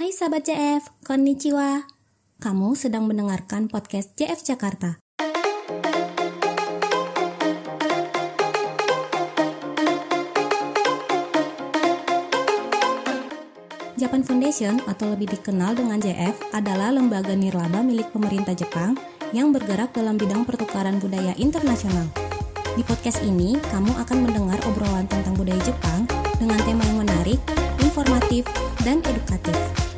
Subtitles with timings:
[0.00, 1.84] Hai sahabat JF, konnichiwa.
[2.40, 4.96] Kamu sedang mendengarkan podcast JF Jakarta.
[14.00, 18.96] Japan Foundation atau lebih dikenal dengan JF adalah lembaga nirlaba milik pemerintah Jepang
[19.36, 22.08] yang bergerak dalam bidang pertukaran budaya internasional.
[22.72, 26.08] Di podcast ini, kamu akan mendengar obrolan tentang budaya Jepang
[26.40, 27.40] dengan tema yang menarik,
[27.84, 28.48] informatif,
[28.80, 29.89] dan edukatif.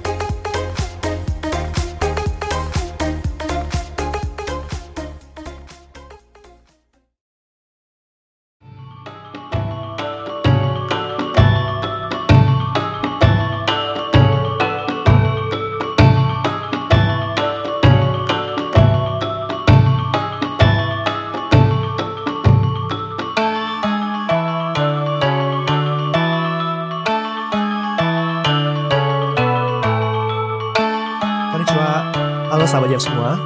[32.73, 33.37] Sahabat JF semua.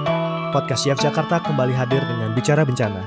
[0.55, 3.03] Podcast JF Jakarta kembali hadir dengan Bicara Bencana.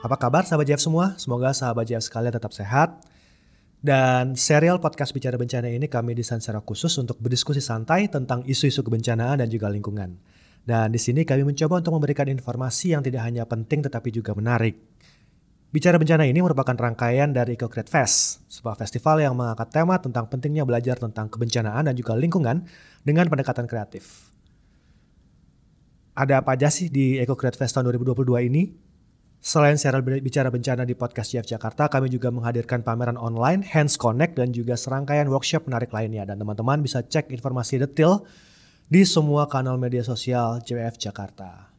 [0.00, 1.12] Apa kabar sahabat JF semua?
[1.20, 3.04] Semoga sahabat JF sekalian tetap sehat.
[3.76, 8.80] Dan serial podcast Bicara Bencana ini kami desain secara khusus untuk berdiskusi santai tentang isu-isu
[8.80, 10.16] kebencanaan dan juga lingkungan.
[10.64, 14.80] Dan di sini kami mencoba untuk memberikan informasi yang tidak hanya penting tetapi juga menarik.
[15.68, 20.64] Bicara Bencana ini merupakan rangkaian dari EcoCreate Fest, sebuah festival yang mengangkat tema tentang pentingnya
[20.64, 22.64] belajar tentang kebencanaan dan juga lingkungan
[23.04, 24.29] dengan pendekatan kreatif.
[26.20, 28.68] Ada apa aja sih di EcoCreate Fest tahun 2022 ini?
[29.40, 34.36] Selain serial bicara bencana di podcast JF Jakarta, kami juga menghadirkan pameran online, Hands Connect,
[34.36, 36.28] dan juga serangkaian workshop menarik lainnya.
[36.28, 38.28] Dan teman-teman bisa cek informasi detail
[38.84, 41.72] di semua kanal media sosial JF Jakarta.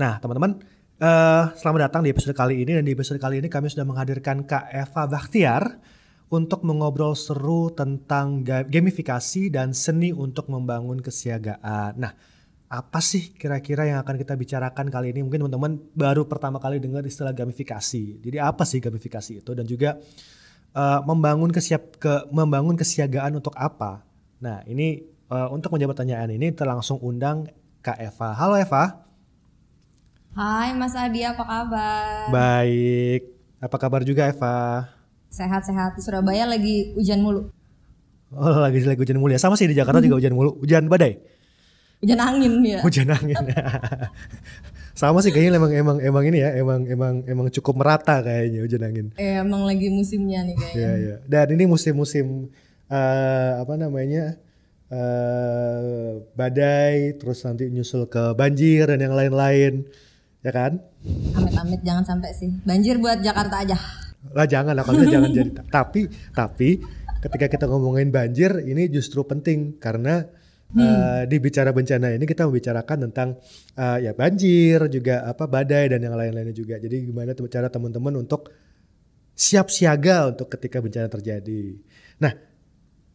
[0.00, 0.64] Nah, teman-teman,
[1.04, 2.80] eh, selamat datang di episode kali ini.
[2.80, 5.84] Dan di episode kali ini kami sudah menghadirkan Kak Eva Bakhtiar
[6.32, 12.00] untuk mengobrol seru tentang ga- gamifikasi dan seni untuk membangun kesiagaan.
[12.00, 12.16] Nah,
[12.68, 15.20] apa sih kira-kira yang akan kita bicarakan kali ini?
[15.22, 18.24] Mungkin teman-teman baru pertama kali dengar istilah gamifikasi.
[18.24, 20.00] Jadi apa sih gamifikasi itu dan juga
[20.72, 24.02] eh, membangun kesiap ke membangun kesiagaan untuk apa?
[24.40, 27.46] Nah, ini eh, untuk menjawab pertanyaan ini kita langsung undang
[27.84, 28.32] Kak Eva.
[28.32, 29.04] Halo Eva.
[30.34, 32.26] Hai Mas Adi, apa kabar?
[32.34, 33.22] Baik.
[33.62, 34.90] Apa kabar juga Eva?
[35.30, 37.54] Sehat-sehat di Surabaya lagi hujan mulu.
[38.34, 39.38] Oh, lagi lagi hujan mulu ya.
[39.38, 40.58] Sama sih di Jakarta juga hujan mulu.
[40.58, 41.33] Hujan badai.
[42.04, 42.78] Hujan angin ya.
[42.84, 43.36] Hujan angin.
[45.00, 48.82] Sama sih kayaknya emang emang emang ini ya, emang emang emang cukup merata kayaknya hujan
[48.86, 49.06] angin.
[49.18, 50.78] Eh, emang lagi musimnya nih kayaknya.
[50.78, 51.16] Iya, iya.
[51.26, 52.52] Dan ini musim-musim
[52.86, 54.38] eh, apa namanya?
[54.94, 59.82] eh badai, terus nanti nyusul ke banjir dan yang lain-lain.
[60.44, 60.78] Ya kan?
[61.34, 62.52] Amit-amit jangan sampai sih.
[62.62, 63.74] Banjir buat Jakarta aja.
[64.30, 65.50] Lah jangan lah kalau jangan jadi.
[65.74, 66.78] Tapi tapi
[67.18, 70.28] ketika kita ngomongin banjir ini justru penting karena
[70.74, 73.28] eh, di bicara bencana ini kita membicarakan tentang
[73.78, 76.78] eh, ya banjir juga apa badai dan yang lain-lainnya juga.
[76.82, 78.50] Jadi gimana cara teman-teman untuk
[79.34, 81.78] siap siaga untuk ketika bencana terjadi.
[82.22, 82.32] Nah,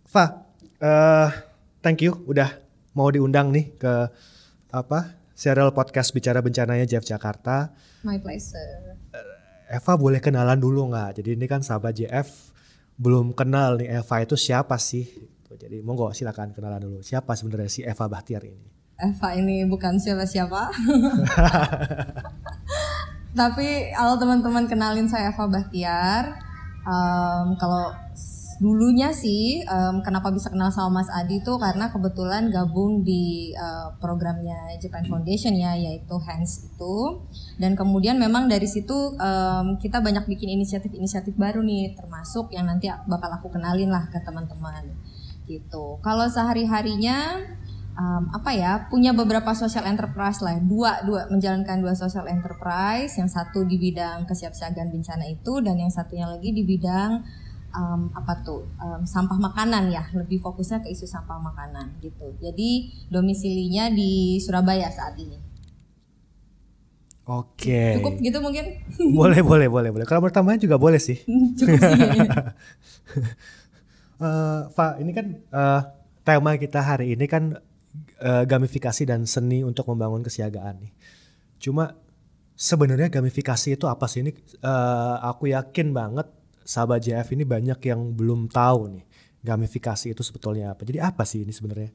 [0.10, 0.50] Fa,
[0.82, 1.30] eh,
[1.86, 2.50] thank you udah
[2.98, 3.94] mau diundang nih ke
[4.74, 7.72] apa serial podcast bicara bencananya Jeff Jakarta.
[8.04, 9.00] My pleasure.
[9.70, 11.22] Eva boleh kenalan dulu nggak?
[11.22, 12.52] Jadi ini kan sahabat JF
[13.00, 15.08] belum kenal nih Eva itu siapa sih?
[15.50, 17.00] Tuh, Jadi monggo silakan kenalan dulu.
[17.02, 18.70] Siapa sebenarnya si Eva Bahtiar ini?
[19.02, 20.70] Eva ini bukan siapa-siapa.
[23.40, 26.38] Tapi kalau teman-teman kenalin saya Eva Bahtiar.
[26.86, 27.90] Em, kalau
[28.62, 33.88] dulunya sih em, kenapa bisa kenal sama Mas Adi itu karena kebetulan gabung di eh,
[34.04, 37.24] programnya Japan Foundation ya yaitu Hands itu
[37.56, 42.92] dan kemudian memang dari situ em, kita banyak bikin inisiatif-inisiatif baru nih termasuk yang nanti
[43.08, 44.92] bakal aku kenalin lah ke teman-teman
[45.50, 45.98] gitu.
[46.06, 47.42] Kalau sehari-harinya
[48.00, 53.28] um, apa ya punya beberapa social enterprise lah dua dua menjalankan dua social enterprise yang
[53.28, 57.20] satu di bidang kesiapsiagaan bencana itu dan yang satunya lagi di bidang
[57.76, 62.72] um, apa tuh um, sampah makanan ya lebih fokusnya ke isu sampah makanan gitu jadi
[63.12, 65.50] domisilinya di Surabaya saat ini
[67.30, 68.02] Oke.
[68.02, 68.66] cukup gitu mungkin
[69.14, 70.06] Boleh boleh boleh boleh.
[70.10, 71.22] Kalau pertamanya juga boleh sih.
[71.62, 72.26] cukup sih
[74.20, 75.82] Eh, Fa, ini kan eh,
[76.28, 77.56] tema kita hari ini kan
[78.20, 80.92] eh, gamifikasi dan seni untuk membangun kesiagaan nih.
[81.64, 81.96] Cuma
[82.60, 84.32] sebenarnya gamifikasi itu apa sih ini?
[84.36, 86.28] eh, aku yakin banget
[86.68, 89.06] sahabat JF ini banyak yang belum tahu nih
[89.40, 90.84] gamifikasi itu sebetulnya apa.
[90.84, 91.92] Jadi apa sih ini sebenarnya?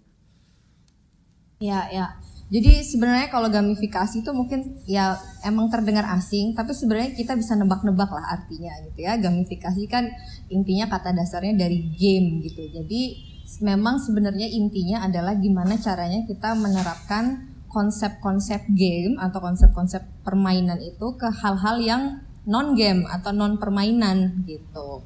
[1.60, 2.06] Ya, ya.
[2.52, 8.10] Jadi sebenarnya kalau gamifikasi itu mungkin ya emang terdengar asing, tapi sebenarnya kita bisa nebak-nebak
[8.12, 9.16] lah artinya gitu ya.
[9.16, 10.12] Gamifikasi kan
[10.52, 12.68] intinya kata dasarnya dari game gitu.
[12.68, 13.32] Jadi
[13.64, 21.26] memang sebenarnya intinya adalah gimana caranya kita menerapkan konsep-konsep game atau konsep-konsep permainan itu ke
[21.42, 22.02] hal-hal yang
[22.44, 25.02] non game atau non permainan gitu.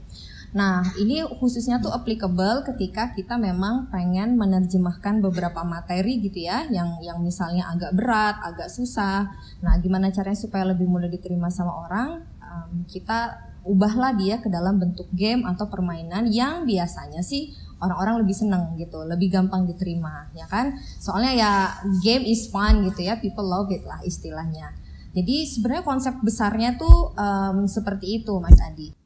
[0.56, 6.96] Nah, ini khususnya tuh applicable ketika kita memang pengen menerjemahkan beberapa materi gitu ya, yang
[7.04, 9.28] yang misalnya agak berat, agak susah.
[9.60, 12.24] Nah, gimana caranya supaya lebih mudah diterima sama orang?
[12.40, 17.52] Um, kita ubahlah dia ke dalam bentuk game atau permainan yang biasanya sih
[17.84, 20.72] orang-orang lebih seneng gitu, lebih gampang diterima, ya kan?
[20.96, 21.52] Soalnya ya
[22.00, 24.72] game is fun gitu ya, people love it lah istilahnya.
[25.12, 28.96] Jadi sebenarnya konsep besarnya tuh um, seperti itu, Mas Adi.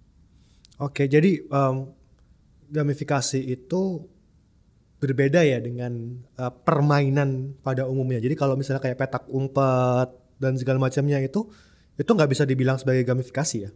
[0.83, 1.95] Oke, jadi um,
[2.75, 4.03] gamifikasi itu
[4.99, 8.19] berbeda ya dengan uh, permainan pada umumnya.
[8.19, 10.11] Jadi kalau misalnya kayak petak umpet
[10.43, 11.47] dan segala macamnya itu,
[11.95, 13.71] itu nggak bisa dibilang sebagai gamifikasi ya.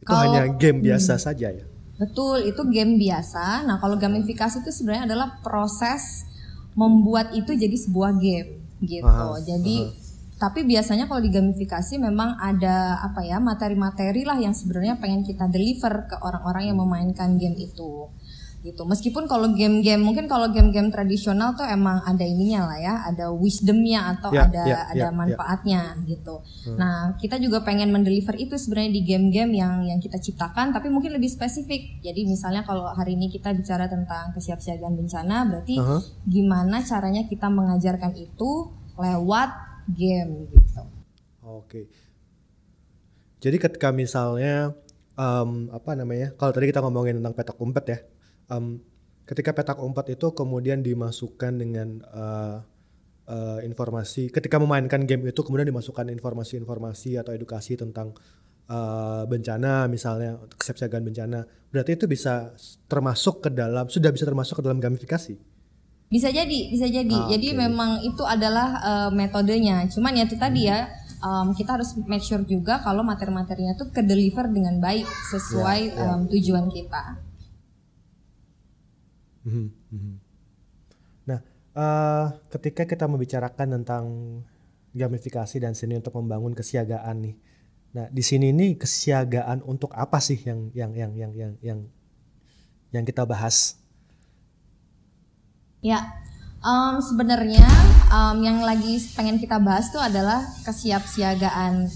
[0.00, 1.24] Itu Kalau- hanya game biasa hmm.
[1.24, 1.66] saja ya.
[1.96, 3.64] Betul, itu game biasa.
[3.64, 6.28] Nah, kalau gamifikasi itu sebenarnya adalah proses
[6.76, 9.08] membuat itu jadi sebuah game gitu.
[9.08, 9.96] Aha, jadi
[10.36, 15.48] tapi biasanya kalau di gamifikasi memang ada apa ya materi-materi lah yang sebenarnya pengen kita
[15.48, 18.12] deliver ke orang-orang yang memainkan game itu.
[18.60, 18.82] Gitu.
[18.82, 24.10] Meskipun kalau game-game mungkin kalau game-game tradisional tuh emang ada ininya lah ya ada wisdomnya
[24.18, 25.14] atau Ya, ada ya, ada ya, ya.
[25.14, 26.42] manfaatnya gitu.
[26.74, 31.14] Nah kita juga pengen mendeliver itu sebenarnya di game-game yang yang kita ciptakan tapi mungkin
[31.14, 32.02] lebih spesifik.
[32.02, 36.02] Jadi misalnya kalau hari ini kita bicara tentang kesiapsiagaan bencana berarti Aha.
[36.26, 40.82] gimana caranya kita mengajarkan itu lewat game gitu
[41.46, 41.86] Oke.
[43.38, 44.74] Jadi ketika misalnya
[45.14, 46.34] em, apa namanya?
[46.34, 47.98] Kalau tadi kita ngomongin tentang petak umpet ya.
[48.50, 48.82] em,
[49.26, 52.56] ketika petak umpet itu kemudian dimasukkan dengan eh,
[53.30, 58.14] eh, informasi ketika memainkan game itu kemudian dimasukkan informasi-informasi atau edukasi tentang
[58.70, 61.46] eh, bencana misalnya kesiapsiagaan bencana.
[61.70, 62.54] Berarti itu bisa
[62.90, 65.55] termasuk ke dalam sudah bisa termasuk ke dalam gamifikasi.
[66.06, 67.16] Bisa jadi, bisa jadi.
[67.18, 67.58] Ah, jadi oke.
[67.66, 69.86] memang itu adalah eh, metodenya.
[69.90, 70.86] Cuman ya itu tadi ya,
[71.18, 75.98] em, kita harus make sure juga kalau materi-materinya tuh ke deliver dengan baik sesuai Ya,
[75.98, 76.06] ya.
[76.14, 77.02] em, tujuan kita.
[79.46, 80.14] Mhm, mhm.
[81.26, 81.40] Nah,
[81.74, 84.04] eh, ketika kita membicarakan tentang
[84.96, 87.36] gamifikasi dan seni untuk membangun kesiagaan nih.
[87.96, 91.78] Nah, di sini nih kesiagaan untuk apa sih yang yang yang yang yang yang
[92.92, 93.76] yang kita bahas?
[95.86, 96.02] Ya,
[96.66, 97.62] em, sebenarnya
[98.10, 101.86] em, yang lagi pengen kita bahas tuh adalah kesiapsiagaan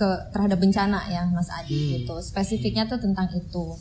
[0.00, 1.88] ke terhadap bencana ya, Mas Adi Hmm.
[2.00, 2.16] gitu.
[2.24, 3.76] Spesifiknya tuh tentang itu.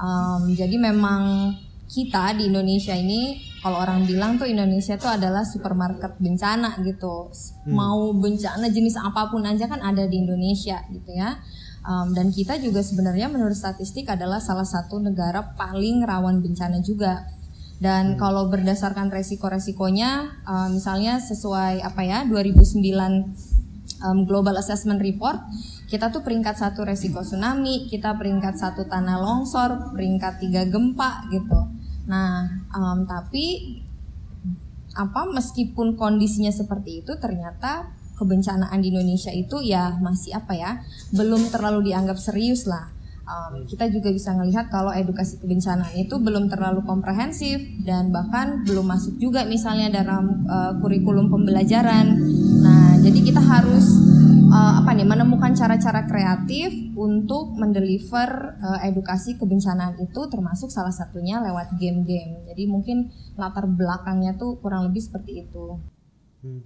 [0.00, 1.52] Em, jadi memang
[1.90, 7.28] kita di Indonesia ini, kalau orang bilang tuh Indonesia tuh adalah supermarket bencana gitu.
[7.68, 11.36] Mau bencana jenis apa pun aja kan ada di Indonesia gitu ya.
[11.80, 17.26] Um, dan kita juga sebenarnya menurut statistik adalah salah satu negara paling rawan bencana juga.
[17.80, 22.76] Dan kalau berdasarkan resiko-resikonya, uh, misalnya sesuai apa ya 2009
[24.04, 25.40] um, Global Assessment Report,
[25.88, 31.72] kita tuh peringkat satu resiko tsunami, kita peringkat satu tanah longsor, peringkat tiga gempa gitu.
[32.04, 33.80] Nah, um, tapi
[34.92, 40.70] apa meskipun kondisinya seperti itu ternyata kebencanaan di Indonesia itu ya masih apa ya
[41.14, 42.90] belum terlalu dianggap serius lah
[43.30, 48.90] Um, kita juga bisa melihat kalau edukasi kebencanaan itu belum terlalu komprehensif dan bahkan belum
[48.90, 52.18] masuk juga misalnya dalam uh, kurikulum pembelajaran
[52.58, 53.86] nah jadi kita harus
[54.50, 61.38] uh, apa nih menemukan cara-cara kreatif untuk mendeliver uh, edukasi kebencanaan itu termasuk salah satunya
[61.38, 65.78] lewat game-game jadi mungkin latar belakangnya tuh kurang lebih seperti itu
[66.40, 66.64] Hmm.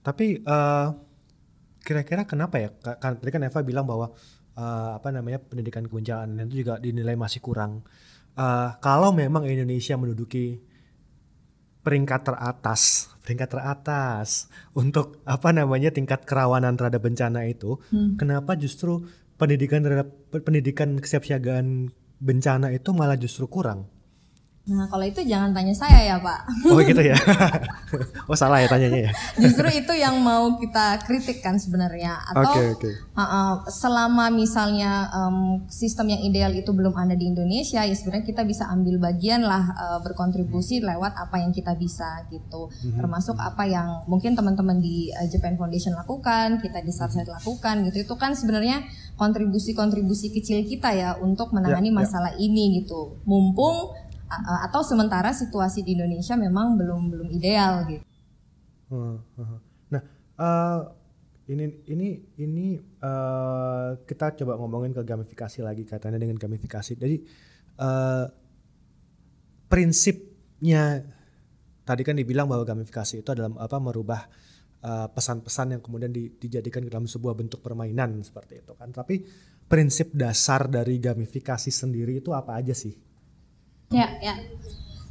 [0.00, 0.86] Tapi eh,
[1.84, 2.72] kira-kira kenapa ya?
[2.72, 4.16] Ka- Kan tadi kan Eva bilang bahwa
[4.60, 7.80] eh, apa namanya pendidikan kebencanaan itu juga dinilai masih kurang.
[8.36, 10.60] Eh, kalau memang Indonesia menduduki
[11.80, 18.20] peringkat teratas, peringkat teratas untuk apa namanya tingkat kerawanan terhadap bencana itu, Hmm.
[18.20, 19.08] kenapa justru
[19.40, 20.12] pendidikan terhadap
[20.44, 21.88] pendidikan kesiapsiagaan
[22.20, 23.88] bencana itu malah justru kurang?
[24.70, 27.18] Nah kalau itu jangan tanya saya ya pak Oh gitu ya?
[28.30, 29.12] oh salah ya tanyanya ya?
[29.34, 32.90] justru itu yang mau kita kritik kan sebenarnya atau Oke oke.
[33.18, 38.22] Uh, uh, selama misalnya um, sistem yang ideal itu belum ada di Indonesia ya sebenarnya
[38.22, 43.66] kita bisa ambil bagian lah uh, berkontribusi lewat apa yang kita bisa gitu termasuk apa
[43.66, 48.38] yang mungkin teman-teman di uh, Japan Foundation lakukan kita di Sarsat lakukan gitu itu kan
[48.38, 48.86] sebenarnya
[49.18, 51.98] kontribusi-kontribusi kecil kita ya untuk menangani Ya, ya.
[52.06, 53.90] masalah ini gitu mumpung
[54.30, 58.06] uh, uh, atau sementara situasi di Indonesia memang belum belum ideal gitu.
[59.90, 60.02] Nah,
[60.38, 60.80] eh,
[61.50, 62.08] ini ini
[62.42, 66.98] ini eh, kita coba ngomongin ke gamifikasi lagi katanya dengan gamifikasi.
[66.98, 67.16] Jadi
[67.78, 68.26] eh,
[69.70, 71.00] prinsip konsepnya
[71.88, 74.28] tadi kan dibilang bahwa gamifikasi itu adalah apa merubah
[74.84, 78.92] uh, pesan-pesan yang kemudian di, dijadikan dalam sebuah bentuk permainan seperti itu kan.
[78.92, 79.24] Tapi
[79.66, 82.92] prinsip dasar dari gamifikasi sendiri itu apa aja sih?
[83.90, 84.38] Ya, ya.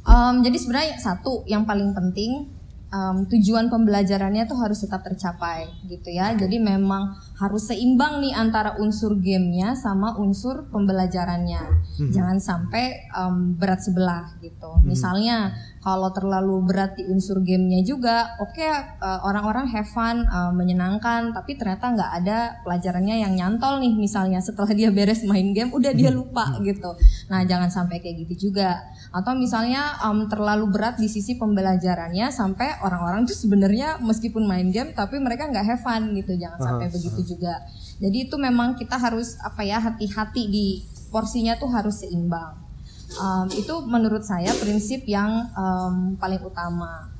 [0.08, 2.48] Um, jadi sebenarnya satu yang paling penting
[2.90, 6.34] um, tujuan pembelajarannya tuh harus tetap tercapai gitu ya.
[6.34, 11.62] Jadi memang harus seimbang nih antara unsur gamenya sama unsur pembelajarannya.
[11.98, 12.10] Hmm.
[12.12, 14.70] Jangan sampai um, berat sebelah gitu.
[14.70, 14.84] Hmm.
[14.84, 18.68] Misalnya kalau terlalu berat di unsur gamenya juga, oke okay,
[19.00, 24.44] uh, orang-orang have fun, uh, menyenangkan, tapi ternyata nggak ada pelajarannya yang nyantol nih misalnya
[24.44, 26.20] setelah dia beres main game udah dia hmm.
[26.20, 26.60] lupa hmm.
[26.68, 26.90] gitu.
[27.32, 28.76] Nah jangan sampai kayak gitu juga.
[29.08, 34.92] Atau misalnya um, terlalu berat di sisi pembelajarannya sampai orang-orang tuh sebenarnya meskipun main game
[34.96, 36.36] tapi mereka nggak have fun gitu.
[36.36, 37.54] Jangan sampai uh, begitu juga.
[38.00, 40.66] Jadi itu memang kita harus apa ya hati-hati di
[41.10, 42.70] porsinya tuh harus seimbang
[43.18, 47.10] um, itu menurut saya prinsip yang um, paling utama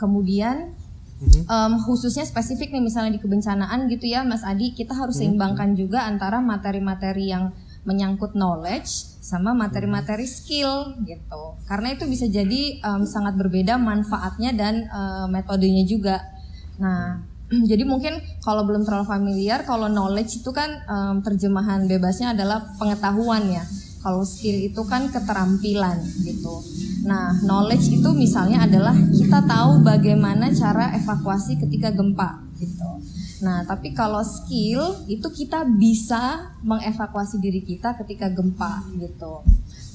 [0.00, 0.74] kemudian
[1.46, 5.20] um, khususnya spesifik nih misalnya di kebencanaan gitu ya Mas Adi kita harus mhm.
[5.22, 7.54] seimbangkan juga antara materi-materi yang
[7.86, 11.42] menyangkut knowledge sama materi-materi skill gitu.
[11.70, 16.18] Karena itu bisa jadi um, sangat berbeda manfaatnya dan uh, metodenya juga.
[16.82, 17.22] Nah
[17.70, 23.46] jadi mungkin kalau belum terlalu familiar kalau knowledge itu kan um, terjemahan bebasnya adalah pengetahuan
[23.48, 23.64] ya.
[24.02, 26.62] Kalau skill itu kan keterampilan gitu.
[27.06, 33.02] Nah, knowledge itu misalnya adalah kita tahu bagaimana cara evakuasi ketika gempa gitu.
[33.44, 39.44] Nah, tapi kalau skill itu kita bisa mengevakuasi diri kita ketika gempa gitu.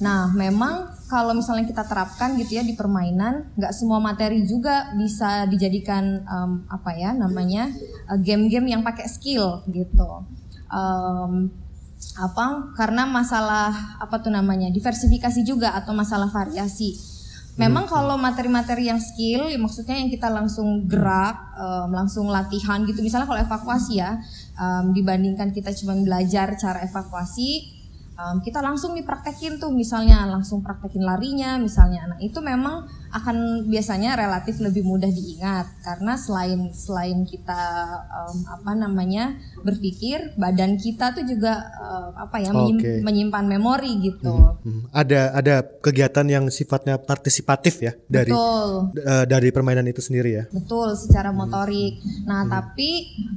[0.02, 5.46] Nah, memang kalau misalnya kita terapkan gitu ya di permainan, nggak semua materi juga bisa
[5.46, 7.70] dijadikan um, apa ya namanya
[8.10, 10.26] uh, game-game yang pakai skill gitu.
[10.70, 11.50] Um,
[12.18, 17.11] apa karena masalah apa tuh namanya diversifikasi juga atau masalah variasi.
[17.60, 23.04] Memang kalau materi-materi yang skill, ya maksudnya yang kita langsung gerak, um, langsung latihan gitu.
[23.04, 24.16] Misalnya kalau evakuasi ya,
[24.56, 27.81] um, dibandingkan kita cuma belajar cara evakuasi,
[28.16, 34.16] um, kita langsung dipraktekin tuh misalnya langsung praktekin larinya misalnya nah itu memang akan biasanya
[34.16, 37.60] relatif lebih mudah diingat karena selain selain kita
[38.08, 42.98] um, apa namanya berpikir badan kita tuh juga um, apa ya menyim, okay.
[43.04, 44.82] menyimpan memori gitu hmm, hmm.
[44.96, 48.96] ada ada kegiatan yang sifatnya partisipatif ya dari betul.
[48.96, 51.36] Uh, dari permainan itu sendiri ya betul secara hmm.
[51.36, 52.50] motorik nah hmm.
[52.50, 52.90] tapi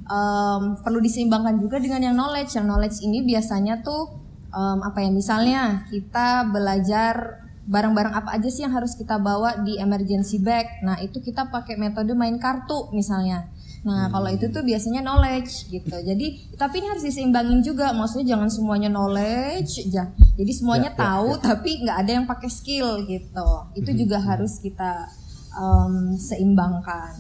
[0.08, 4.25] um, perlu diseimbangkan juga dengan yang knowledge yang knowledge ini biasanya tuh
[4.56, 9.82] um, apa ya misalnya kita belajar barang-barang apa aja sih yang harus kita bawa di
[9.82, 10.86] emergency bag.
[10.86, 13.50] Nah, itu kita pakai metode main kartu misalnya.
[13.86, 14.12] Nah, hmm.
[14.14, 15.94] kalau itu tuh biasanya knowledge gitu.
[15.94, 17.90] Jadi, tapi ini harus diseimbangin juga.
[17.94, 20.14] Maksudnya jangan semuanya knowledge aja.
[20.14, 21.42] Jadi semuanya ya, ya tahu ya, ya.
[21.42, 23.50] tapi nggak ada yang pakai skill gitu.
[23.74, 23.98] Itu hmm.
[23.98, 25.10] juga harus kita
[25.58, 27.18] um, seimbangkan.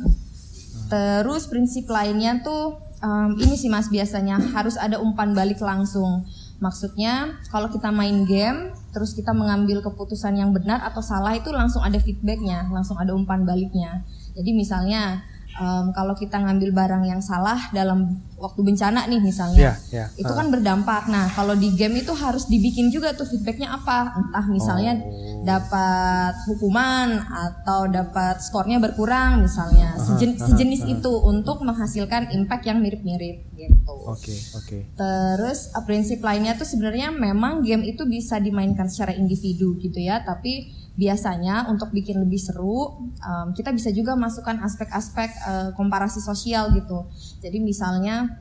[0.85, 6.25] Terus prinsip lainnya tuh um, ini sih Mas biasanya harus ada umpan balik langsung.
[6.55, 11.83] Maksudnya kalau kita main game terus kita mengambil keputusan yang benar atau salah itu langsung
[11.83, 14.07] ada feedbacknya, langsung ada umpan baliknya.
[14.35, 15.23] Jadi misalnya
[15.59, 20.07] um, kalau kita ngambil barang yang salah dalam waktu bencana nih misalnya, yeah, yeah.
[20.19, 21.07] itu kan berdampak.
[21.07, 25.43] Nah kalau di game itu harus dibikin juga tuh feedbacknya apa, entah misalnya oh.
[25.47, 33.47] dapat hukuman atau dapat skornya berkurang misalnya, Sejen, sejenis itu untuk menghasilkan impact yang mirip-mirip
[33.55, 33.95] gitu.
[34.05, 34.67] Oke okay, oke.
[34.67, 34.81] Okay.
[34.93, 40.19] Terus uh, prinsip lainnya tuh sebenarnya memang game itu bisa dimainkan secara individu gitu ya,
[40.21, 46.71] tapi biasanya untuk bikin lebih seru um, kita bisa juga masukkan aspek-aspek uh, komparasi sosial
[46.71, 47.11] gitu.
[47.43, 48.39] Jadi misalnya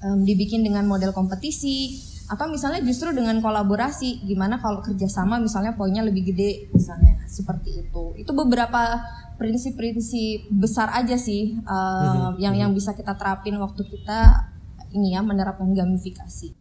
[0.00, 4.24] um, dibikin dengan model kompetisi atau misalnya justru dengan kolaborasi.
[4.24, 7.20] Gimana kalau kerjasama misalnya poinnya lebih gede misalnya.
[7.28, 8.16] Seperti itu.
[8.16, 8.98] Itu beberapa
[9.40, 14.50] prinsip-prinsip besar aja sih uh, yang yang bisa kita terapin waktu kita
[14.92, 16.59] ini ya menerapkan gamifikasi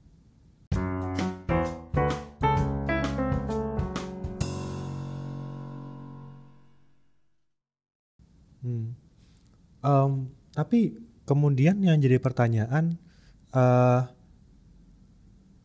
[9.79, 12.99] Um, tapi kemudian yang jadi pertanyaan,
[13.53, 14.09] uh,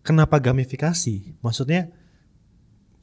[0.04, 1.40] kenapa gamifikasi?
[1.40, 1.90] Maksudnya,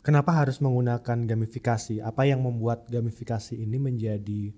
[0.05, 1.99] kenapa harus menggunakan gamifikasi?
[1.99, 4.53] Apa yang membuat gamifikasi ini menjadi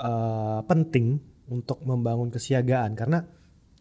[0.00, 1.20] uh, penting
[1.52, 2.96] untuk membangun kesiagaan?
[2.96, 3.20] Karena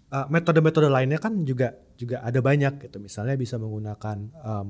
[0.08, 3.02] metode metode-metode lainnya kan juga juga ada banyak gitu.
[3.04, 4.68] Misalnya bisa menggunakan um,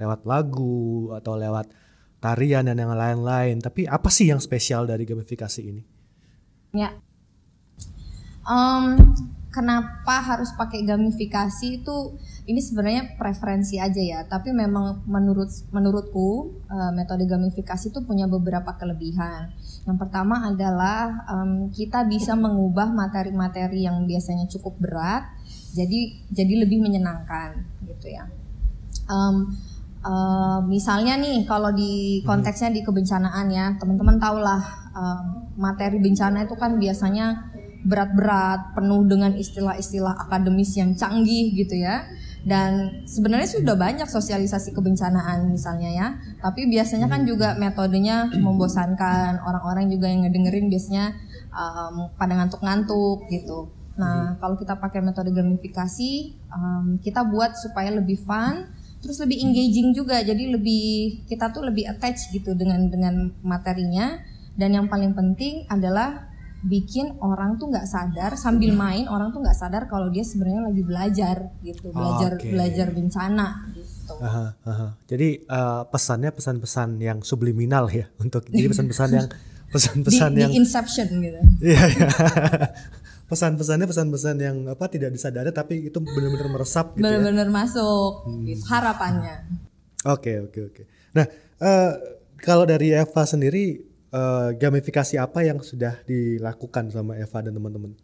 [0.00, 1.70] lewat lagu atau lewat
[2.18, 3.62] tarian dan yang lain-lain.
[3.62, 5.99] Tapi apa sih yang spesial dari gamifikasi ini?
[6.70, 6.94] Ya,
[8.46, 9.14] um,
[9.50, 12.14] kenapa harus pakai gamifikasi itu
[12.46, 18.74] ini sebenarnya preferensi aja ya, tapi memang menurut menurutku uh, metode gamifikasi itu punya beberapa
[18.74, 19.54] kelebihan.
[19.86, 25.26] Yang pertama adalah um, kita bisa mengubah materi-materi yang biasanya cukup berat,
[25.74, 28.26] jadi jadi lebih menyenangkan gitu ya.
[29.10, 29.54] Um,
[30.02, 34.62] uh, misalnya nih kalau di konteksnya di kebencanaan ya, teman-teman tahulah
[34.94, 37.52] um, materi bencana itu kan biasanya
[37.84, 42.08] berat-berat, penuh dengan istilah-istilah akademis yang canggih gitu ya.
[42.40, 46.06] Dan sebenarnya sudah banyak sosialisasi kebencanaan misalnya ya.
[46.40, 49.44] Tapi biasanya kan juga metodenya membosankan.
[49.44, 51.12] Orang-orang juga yang ngedengerin biasanya
[51.52, 53.68] um, pada ngantuk-ngantuk gitu.
[54.00, 56.12] Nah kalau kita pakai metode gamifikasi
[56.48, 58.72] um, kita buat supaya lebih fun
[59.04, 60.24] terus lebih engaging juga.
[60.24, 64.16] Jadi lebih kita tuh lebih attach gitu dengan dengan materinya
[64.60, 66.28] dan yang paling penting adalah
[66.60, 70.82] bikin orang tuh nggak sadar sambil main orang tuh nggak sadar kalau dia sebenarnya lagi
[70.84, 72.52] belajar gitu belajar okay.
[72.52, 74.14] belajar bencana gitu.
[74.20, 74.88] Aha, aha.
[75.08, 79.28] Jadi uh, pesannya pesan-pesan yang subliminal ya untuk jadi pesan-pesan yang
[79.74, 81.40] pesan-pesan yang di Inception gitu.
[81.64, 82.08] Iya iya.
[83.30, 87.14] Pesan-pesannya pesan-pesan yang apa tidak disadari tapi itu benar-benar meresap gitu ya.
[87.14, 88.42] Benar-benar masuk hmm.
[88.42, 89.46] gitu, harapannya.
[90.02, 90.74] Oke okay, oke okay, oke.
[90.74, 90.84] Okay.
[91.14, 91.26] Nah,
[91.62, 91.92] uh,
[92.42, 97.94] kalau dari Eva sendiri uh, gamifikasi apa yang sudah dilakukan sama Eva dan teman-teman?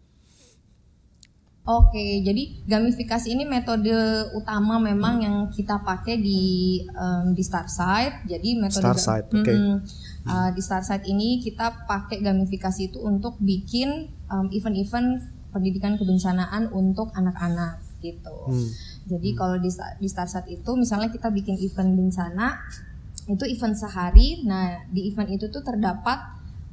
[1.66, 3.90] Oke, jadi gamifikasi ini metode
[4.38, 8.22] utama memang yang kita pakai di um, di Starsite.
[8.22, 9.42] Jadi metode Starsite, oke.
[9.42, 9.56] Okay.
[9.58, 9.82] Hmm,
[10.30, 17.10] uh, di Starsite ini kita pakai gamifikasi itu untuk bikin um, event-event pendidikan kebencanaan untuk
[17.18, 18.36] anak-anak gitu.
[18.46, 18.70] Hmm.
[19.10, 19.38] Jadi hmm.
[19.42, 22.62] kalau di di Starsite itu misalnya kita bikin event bencana,
[23.26, 24.42] itu event sehari.
[24.46, 26.18] Nah, di event itu tuh terdapat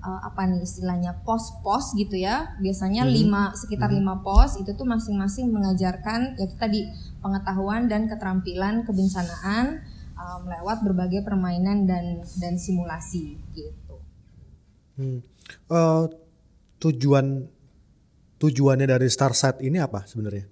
[0.04, 2.54] uh, apa nih istilahnya pos-pos gitu ya.
[2.62, 3.12] Biasanya hmm.
[3.12, 3.98] lima sekitar hmm.
[4.04, 6.86] lima pos itu tuh masing-masing mengajarkan ya tadi
[7.24, 9.82] pengetahuan dan keterampilan kebencanaan
[10.20, 13.96] um, lewat berbagai permainan dan dan simulasi gitu.
[15.00, 15.20] Hmm.
[15.72, 16.06] Uh,
[16.78, 17.50] tujuan
[18.38, 20.46] tujuannya dari Starset ini apa sebenarnya?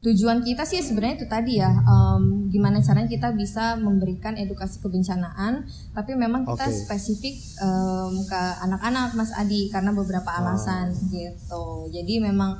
[0.00, 5.68] Tujuan kita sih sebenarnya itu tadi ya um, gimana caranya kita bisa memberikan edukasi kebencanaan
[5.92, 6.72] tapi memang kita okay.
[6.72, 11.04] spesifik um, ke anak-anak Mas Adi karena beberapa alasan oh.
[11.12, 12.56] gitu jadi memang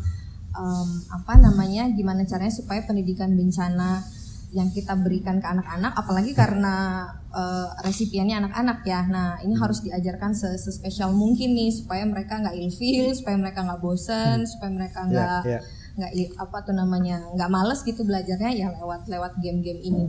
[0.53, 4.05] um, apa namanya gimana caranya supaya pendidikan bencana
[4.53, 9.63] yang kita berikan ke anak-anak apalagi karena uh, resipiannya anak-anak ya nah ini hmm.
[9.65, 14.51] harus diajarkan sespesial mungkin nih supaya mereka nggak ilfil supaya mereka nggak bosen hmm.
[14.51, 18.69] supaya mereka ya, nggak yeah, yeah nggak apa tuh namanya nggak males gitu belajarnya ya
[18.81, 20.05] lewat lewat game-game ini.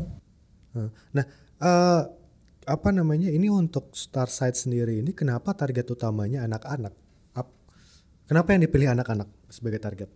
[1.12, 1.25] Nah,
[1.60, 2.08] uh,
[2.63, 6.95] apa namanya ini untuk Star Side sendiri ini kenapa target utamanya anak-anak?
[8.32, 10.08] Kenapa yang dipilih anak-anak sebagai target?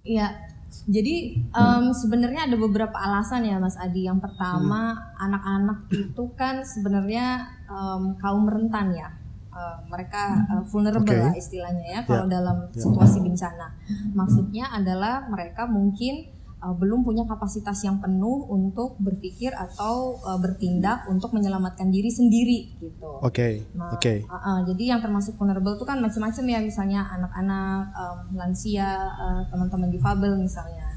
[0.00, 0.40] Iya,
[0.88, 4.08] jadi um, sebenarnya ada beberapa alasan ya Mas Adi.
[4.08, 5.28] Yang pertama hmm.
[5.28, 6.00] anak-anak hmm.
[6.00, 9.19] itu kan sebenarnya um, kaum rentan ya
[9.60, 11.20] uh, mereka uh, vulnerable okay.
[11.20, 12.32] lah istilahnya ya kalau yeah.
[12.40, 12.80] dalam yeah.
[12.80, 13.76] situasi bencana.
[14.16, 21.08] Maksudnya adalah mereka mungkin uh, belum punya kapasitas yang penuh untuk berpikir atau uh, bertindak
[21.08, 23.20] untuk menyelamatkan diri sendiri gitu.
[23.20, 23.32] Oke.
[23.32, 23.52] Okay.
[23.74, 24.00] Nah, Oke.
[24.00, 24.18] Okay.
[24.28, 29.42] Uh, uh, jadi yang termasuk vulnerable itu kan macam-macam ya misalnya anak-anak, um, lansia, uh,
[29.48, 30.90] teman-teman difabel misalnya.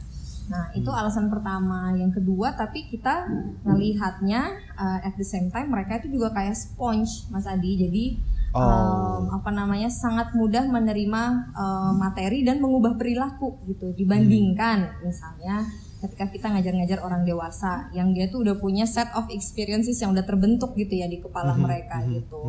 [0.44, 1.00] Nah, itu hmm.
[1.00, 1.96] alasan pertama.
[1.96, 3.32] Yang kedua, tapi kita
[3.64, 7.80] melihatnya uh, at the same time mereka itu juga kayak sponge, Mas Adi.
[7.80, 8.06] Jadi
[8.54, 8.62] oh.
[8.62, 15.02] um, apa namanya sangat mudah menerima um, materi dan mengubah perilaku gitu dibandingkan hmm.
[15.04, 15.66] misalnya
[16.04, 20.28] ketika kita ngajar-ngajar orang dewasa yang dia tuh udah punya set of experiences yang udah
[20.28, 21.62] terbentuk gitu ya di kepala hmm.
[21.64, 22.10] mereka hmm.
[22.20, 22.42] gitu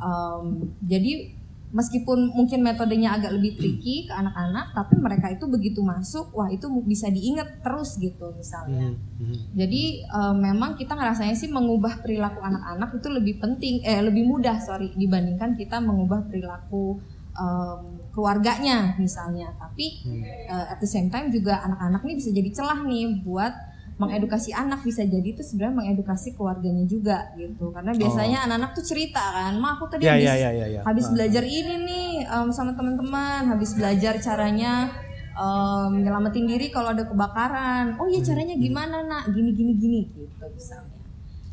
[0.00, 0.44] um,
[0.82, 1.37] jadi
[1.68, 6.64] meskipun mungkin metodenya agak lebih tricky ke anak-anak tapi mereka itu begitu masuk wah itu
[6.84, 8.92] bisa diingat terus gitu misalnya.
[8.92, 9.38] Mm -hmm.
[9.52, 14.56] jadi uh, memang kita ngerasanya sih mengubah perilaku anak-anak itu lebih penting eh lebih mudah
[14.64, 17.00] sorry dibandingkan kita mengubah perilaku
[17.38, 19.54] um, keluarganya misalnya.
[19.54, 20.02] Tapi
[20.50, 23.54] uh, at the same time juga anak-anak ini bisa jadi celah nih buat
[23.98, 27.74] mengedukasi anak bisa jadi itu sebenarnya mengedukasi keluarganya juga gitu.
[27.74, 30.68] Karena biasanya anak anak-anak tuh cerita kan ma aku tadi yeah, habis, yeah, yeah, yeah,
[30.78, 30.82] yeah.
[30.82, 34.90] habis uh, belajar ini nih um, sama teman-teman habis belajar caranya
[35.38, 37.94] um, nyelamatin diri kalau ada kebakaran.
[38.02, 38.62] Oh iya caranya hmm.
[38.62, 39.24] gimana nak?
[39.30, 40.98] Gini gini gini gitu misalnya.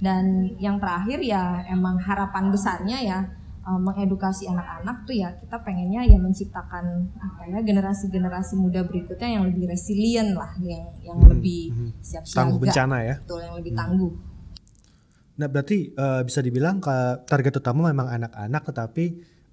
[0.02, 3.20] Dan yang terakhir ya emang harapan besarnya ya
[3.66, 9.44] uh, mengedukasi anak-anak tuh ya kita pengennya ya menciptakan apa ya generasi-generasi muda berikutnya yang
[9.50, 11.92] lebih resilient lah yang yang hmm, lebih hmm.
[12.00, 13.82] siap siaga tangguh bencana ya betul yang lebih hmm.
[13.82, 14.14] tangguh
[15.36, 16.96] nah berarti uh, bisa dibilang ke
[17.28, 19.06] target utama memang anak-anak tetapi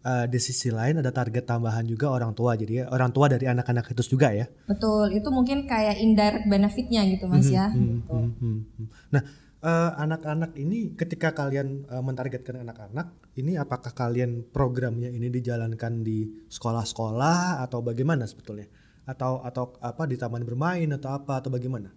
[0.07, 3.90] uh, di sisi lain ada target tambahan juga orang tua jadi orang tua dari anak-anak
[3.90, 8.14] itu juga ya betul itu mungkin kayak indirect benefitnya gitu mas Mhm, ya mhm, gitu.
[8.14, 8.87] mhm, mhm.
[9.11, 9.22] nah
[9.62, 16.46] eh, anak-anak ini ketika kalian eh, mentargetkan anak-anak ini apakah kalian programnya ini dijalankan di
[16.51, 18.68] sekolah-sekolah atau bagaimana sebetulnya
[19.03, 21.90] atau atau apa di taman bermain atau apa atau bagaimana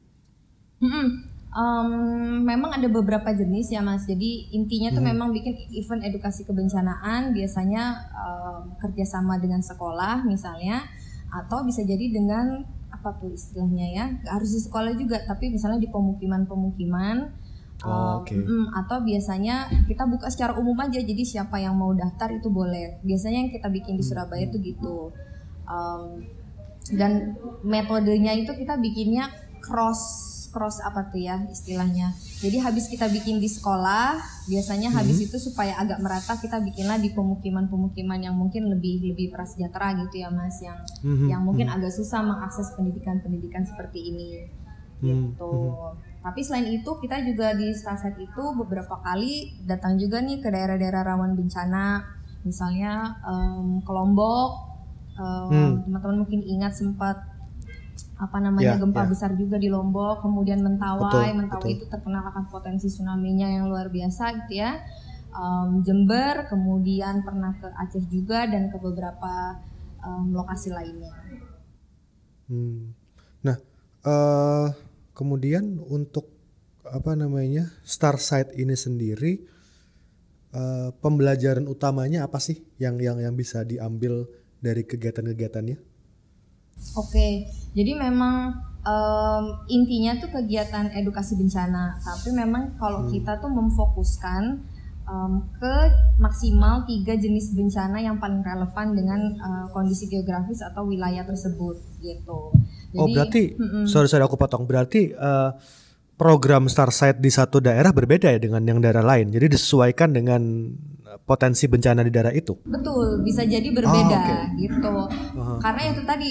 [0.81, 1.07] Mm-mm.
[1.55, 1.89] Em,
[2.43, 4.03] memang ada beberapa jenis ya mas.
[4.03, 10.83] Jadi intinya tuh memang bikin event edukasi kebencanaan biasanya em, kerjasama dengan sekolah misalnya,
[11.31, 15.87] atau bisa jadi dengan apa tuh istilahnya ya, harus di sekolah juga, tapi misalnya di
[15.87, 17.44] pemukiman-pemukiman.
[17.85, 18.33] Oh, oke.
[18.33, 22.97] mm, atau biasanya kita buka secara umum aja, jadi siapa yang mau daftar itu boleh.
[23.05, 25.13] Biasanya yang kita bikin di Surabaya tuh gitu.
[25.65, 26.25] Em,
[26.93, 27.33] dan
[27.65, 29.29] metodenya itu kita bikinnya
[29.61, 32.15] cross cross apa tuh ya istilahnya.
[32.39, 34.15] Jadi habis kita bikin di sekolah
[34.47, 39.99] biasanya habis itu supaya agak merata kita bikinlah di pemukiman-pemukiman yang mungkin lebih lebih prasejahtera
[40.07, 40.61] gitu ya mas.
[40.63, 44.47] Yang Mhm, yang mungkin agak susah mengakses pendidikan-pendidikan seperti ini.
[45.03, 45.53] Gitu
[46.25, 51.13] tapi selain itu kita juga di Starset itu beberapa kali datang juga nih ke daerah-daerah
[51.13, 52.01] rawan bencana
[52.41, 54.73] misalnya em, ke Lombok
[55.15, 55.79] Hmm.
[55.87, 57.15] teman-teman mungkin ingat sempat
[58.19, 59.07] apa namanya Ya, gempa ya.
[59.07, 61.75] besar juga di Lombok, kemudian Mentawai, Betul, Mentawai betul.
[61.79, 64.75] itu terkenal akan potensi tsunami-nya yang luar biasa gitu ya.
[65.31, 69.59] Em, Jember, kemudian pernah ke Aceh juga dan ke beberapa
[70.03, 71.15] em, lokasi lainnya.
[72.51, 72.91] Hmm.
[73.43, 73.55] Nah,
[74.03, 74.67] eh
[75.15, 76.29] kemudian untuk
[76.85, 79.33] apa namanya Star Site ini sendiri
[80.55, 84.29] eh pembelajaran utamanya apa sih yang yang yang bisa diambil
[84.63, 85.77] dari kegiatan-kegiatannya?
[86.95, 94.43] Oke, jadi memang em, intinya tuh kegiatan edukasi bencana, tapi memang kalau kita tuh memfokuskan
[95.07, 95.75] em, ke
[96.19, 102.51] maksimal tiga jenis bencana yang paling relevan dengan eh, kondisi geografis atau wilayah tersebut gitu.
[102.95, 103.83] Oh, berarti mm-mm.
[103.85, 104.63] sorry sorry aku potong.
[104.65, 105.51] Berarti eh
[106.15, 109.35] program Star Site di satu daerah berbeda ya dengan yang daerah lain.
[109.35, 110.71] Jadi disesuaikan dengan
[111.27, 112.55] potensi bencana di daerah itu.
[112.63, 114.37] Betul, bisa jadi berbeda Oh, oke.
[114.59, 114.95] gitu.
[115.59, 116.29] Karena itu tadi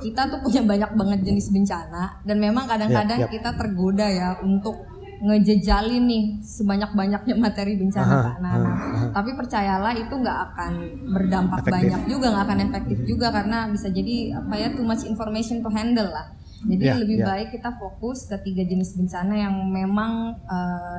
[0.00, 3.34] kita tuh punya banyak banget jenis bencana dan memang kadang-kadang Yap, yap.
[3.36, 4.76] kita tergoda ya untuk
[5.18, 8.70] ngejejalin nih sebanyak-banyaknya materi bencana Aha, Kak Nana.
[9.10, 10.72] Tapi percayalah itu nggak akan
[11.10, 11.74] berdampak Efektif.
[11.74, 15.68] banyak juga, nggak akan efektif juga karena bisa jadi apa ya too much information to
[15.68, 16.30] handle lah.
[16.58, 17.26] Jadi Ya, lebih ya.
[17.26, 20.34] baik kita fokus ke tiga jenis bencana yang memang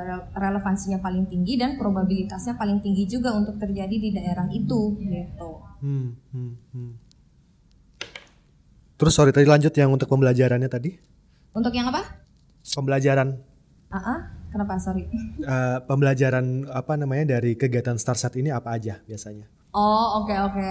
[0.08, 5.52] re- relevansinya paling tinggi dan probabilitasnya paling tinggi juga untuk terjadi di daerah itu gitu.
[5.84, 6.92] Hmm, hmm, hmm.
[8.96, 10.92] Terus sorry tadi lanjut yang untuk pembelajarannya tadi.
[11.52, 12.04] Untuk yang apa?
[12.64, 13.36] Pembelajaran
[13.90, 14.20] Ah, ah,
[14.54, 14.78] kenapa?
[14.78, 15.10] Sorry.
[15.42, 19.50] eh, pembelajaran apa namanya dari kegiatan Starsat ini apa aja biasanya?
[19.74, 20.70] Oh, oke oke.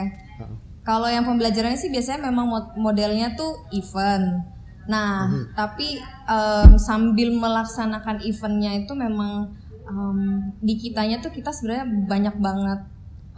[0.86, 4.42] Kalau yang pembelajarannya sih biasanya memang mod- modelnya tuh event.
[4.88, 6.00] Nah, tapi
[6.30, 9.52] em, sambil melaksanakan eventnya itu memang
[9.84, 10.18] em,
[10.64, 12.80] di kitanya tuh kita sebenarnya banyak banget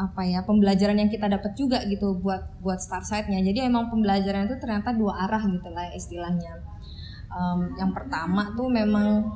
[0.00, 3.42] apa ya pembelajaran yang kita dapat juga gitu buat buat start site-nya.
[3.42, 6.54] Jadi emang pembelajaran itu ternyata dua arah gitu lah istilahnya.
[7.34, 9.26] Em, yang pertama tuh memang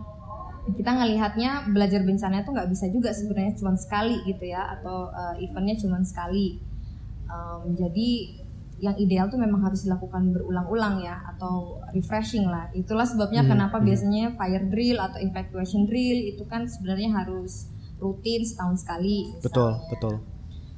[0.72, 5.37] kita ngelihatnya belajar bencana itu nggak bisa juga sebenarnya cuma sekali gitu ya atau uh,
[5.37, 6.61] eventnya cuma sekali
[7.24, 8.37] Um, jadi
[8.83, 14.35] yang ideal tuh memang harus dilakukan berulang-ulang ya atau refreshing lah itulah sebabnya kenapa biasanya
[14.37, 20.14] fire drill atau evacuation drill itu kan sebenarnya harus rutin setahun sekali misalnya Betul, betul.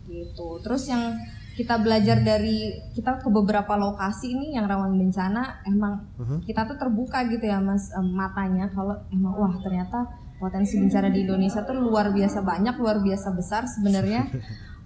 [0.07, 0.49] gitu.
[0.62, 1.18] Terus yang
[1.57, 6.05] kita belajar dari kita ke beberapa lokasi ini yang rawan bencana emang
[6.45, 10.05] kita tuh terbuka gitu ya Mas em, matanya kalau emang wah ternyata
[10.37, 14.29] potensi bencana di Indonesia tuh luar biasa banyak, luar biasa besar sebenarnya.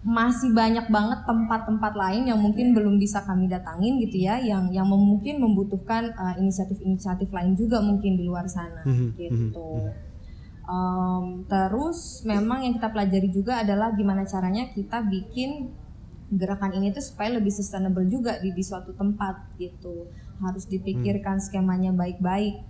[0.01, 4.89] Masih banyak banget tempat-tempat lain yang mungkin belum bisa kami datangin gitu ya, yang yang
[4.89, 8.81] mungkin membutuhkan eh, inisiatif-inisiatif lain juga mungkin di luar sana
[9.21, 9.93] gitu.
[10.65, 15.69] Em, terus memang yang kita pelajari juga adalah gimana caranya kita bikin
[16.31, 20.07] gerakan ini tuh supaya lebih sustainable juga di, di suatu tempat gitu.
[20.39, 22.63] Harus dipikirkan skemanya baik-baik.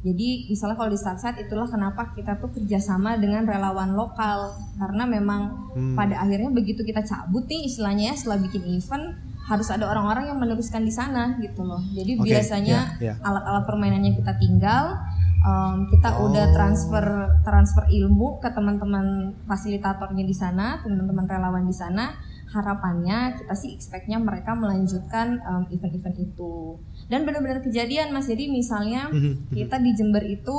[0.00, 5.68] Jadi misalnya kalau di Starset itulah kenapa kita tuh kerjasama dengan relawan lokal karena memang
[5.92, 9.12] pada akhirnya begitu kita cabut nih istilahnya ya setelah bikin event
[9.44, 11.82] harus ada orang-orang yang meneruskan di sana gitu loh.
[11.92, 13.14] Jadi Oke, biasanya ya, ya.
[13.20, 15.04] alat-alat permainannya kita tinggal,
[15.42, 17.04] em, kita udah transfer
[17.42, 22.14] transfer ilmu ke teman-teman fasilitatornya di sana, teman-teman relawan di sana.
[22.50, 26.76] Harapannya kita sih expectnya mereka melanjutkan em, event-event itu.
[27.06, 28.26] Dan benar-benar kejadian mas.
[28.26, 29.06] Jadi misalnya
[29.54, 30.58] kita di Jember itu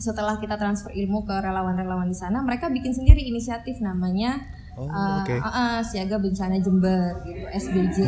[0.00, 4.40] setelah kita transfer ilmu ke relawan-relawan di sana, mereka bikin sendiri inisiatif namanya
[4.78, 5.34] Oh, Uh, oke.
[5.34, 7.98] uh, uh, siaga bencana Jember gitu SBJ.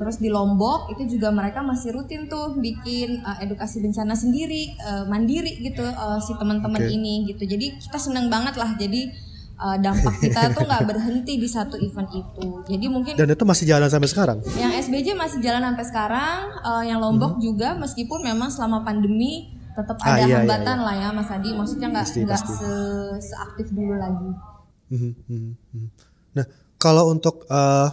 [0.00, 5.04] Terus di Lombok itu juga mereka masih rutin tuh bikin uh, edukasi bencana sendiri uh,
[5.06, 6.90] mandiri gitu uh, si teman-teman Oke.
[6.90, 7.44] ini gitu.
[7.44, 8.74] Jadi kita seneng banget lah.
[8.74, 9.12] Jadi
[9.62, 12.46] uh, dampak kita tuh nggak berhenti di satu event itu.
[12.66, 14.38] Jadi mungkin Dan itu masih jalan sampai sekarang.
[14.58, 19.96] yang SBJ masih jalan sampai sekarang, uh, yang Lombok juga meskipun memang selama pandemi tetap
[19.96, 20.04] Hmm.
[20.04, 21.50] Ah, ada iya, iya, hambatan lah ya Mas Adi.
[21.54, 24.30] Maksudnya nggak nggak se- seaktif dulu lagi.
[24.90, 25.88] Mhm, mhm, mhm.
[26.34, 26.44] Nah,
[26.76, 27.88] kalau untuk eh,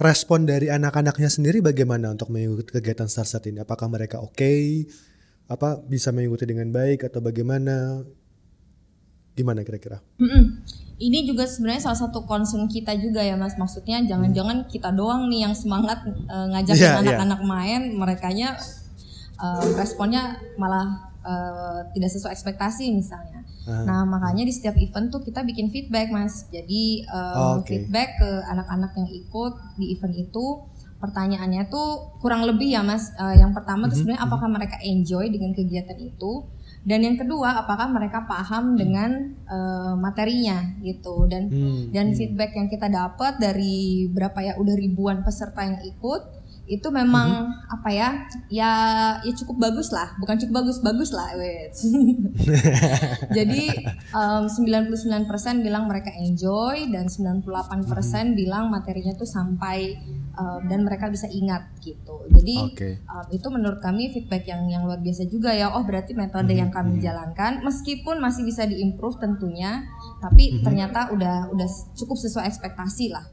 [0.00, 3.60] respon dari anak-anaknya sendiri bagaimana untuk mengikuti kegiatan Starset ini?
[3.60, 4.54] Apakah mereka oke?
[5.44, 8.00] Apa bisa mengikuti dengan baik atau bagaimana?
[9.40, 10.04] Gimana kira-kira?
[11.00, 13.56] Ini juga sebenarnya salah satu concern kita juga ya Mas.
[13.56, 17.00] Maksudnya jangan-jangan kita doang nih yang semangat eh, ngajakin Iya, iya.
[17.00, 18.48] anak-anak main, merekanya
[19.40, 20.22] eh, responnya
[20.60, 23.40] malah eh, tidak sesuai ekspektasi misalnya.
[23.64, 23.84] Ah.
[23.84, 26.44] Nah makanya di setiap event tuh kita bikin feedback Mas.
[26.52, 27.64] Jadi eh, Oh, oke.
[27.64, 30.68] feedback ke anak-anak yang ikut di event itu.
[31.00, 33.08] Pertanyaannya tuh kurang lebih ya Mas.
[33.16, 36.44] Eh, yang pertama Mhm, tuh sebenarnya apakah mereka enjoy dengan kegiatan itu?
[36.80, 39.10] Dan yang kedua, apakah mereka paham dengan
[39.44, 41.26] eh, materinya gitu?
[41.26, 46.40] Dan Hmm, dan feedback yang kita dapat dari berapa ya udah ribuan peserta yang ikut
[46.66, 47.74] itu memang Mhm.
[47.74, 48.08] apa ya
[48.46, 48.70] ya
[49.18, 51.74] ya cukup bagus lah bukan cukup bagus bagus lah wait
[53.36, 53.62] jadi
[54.06, 55.26] em, 99%
[55.60, 57.42] bilang mereka enjoy dan 98%
[58.34, 59.98] bilang materinya tuh sampai
[60.34, 62.90] em, dan mereka bisa ingat gitu jadi Oke.
[63.04, 65.74] Um, itu menurut kami feedback yang yang luar biasa juga ya.
[65.74, 69.84] Oh berarti metode yang kami jalankan meskipun masih bisa diimprove tentunya,
[70.22, 73.24] tapi ternyata udah udah cukup sesuai ekspektasi lah.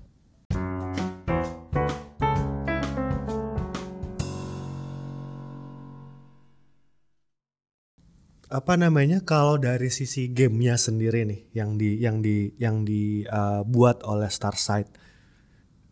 [8.48, 9.20] Apa namanya?
[9.28, 14.88] Kalau dari sisi gamenya sendiri nih, yang di yang di yang dibuat oleh Starsight,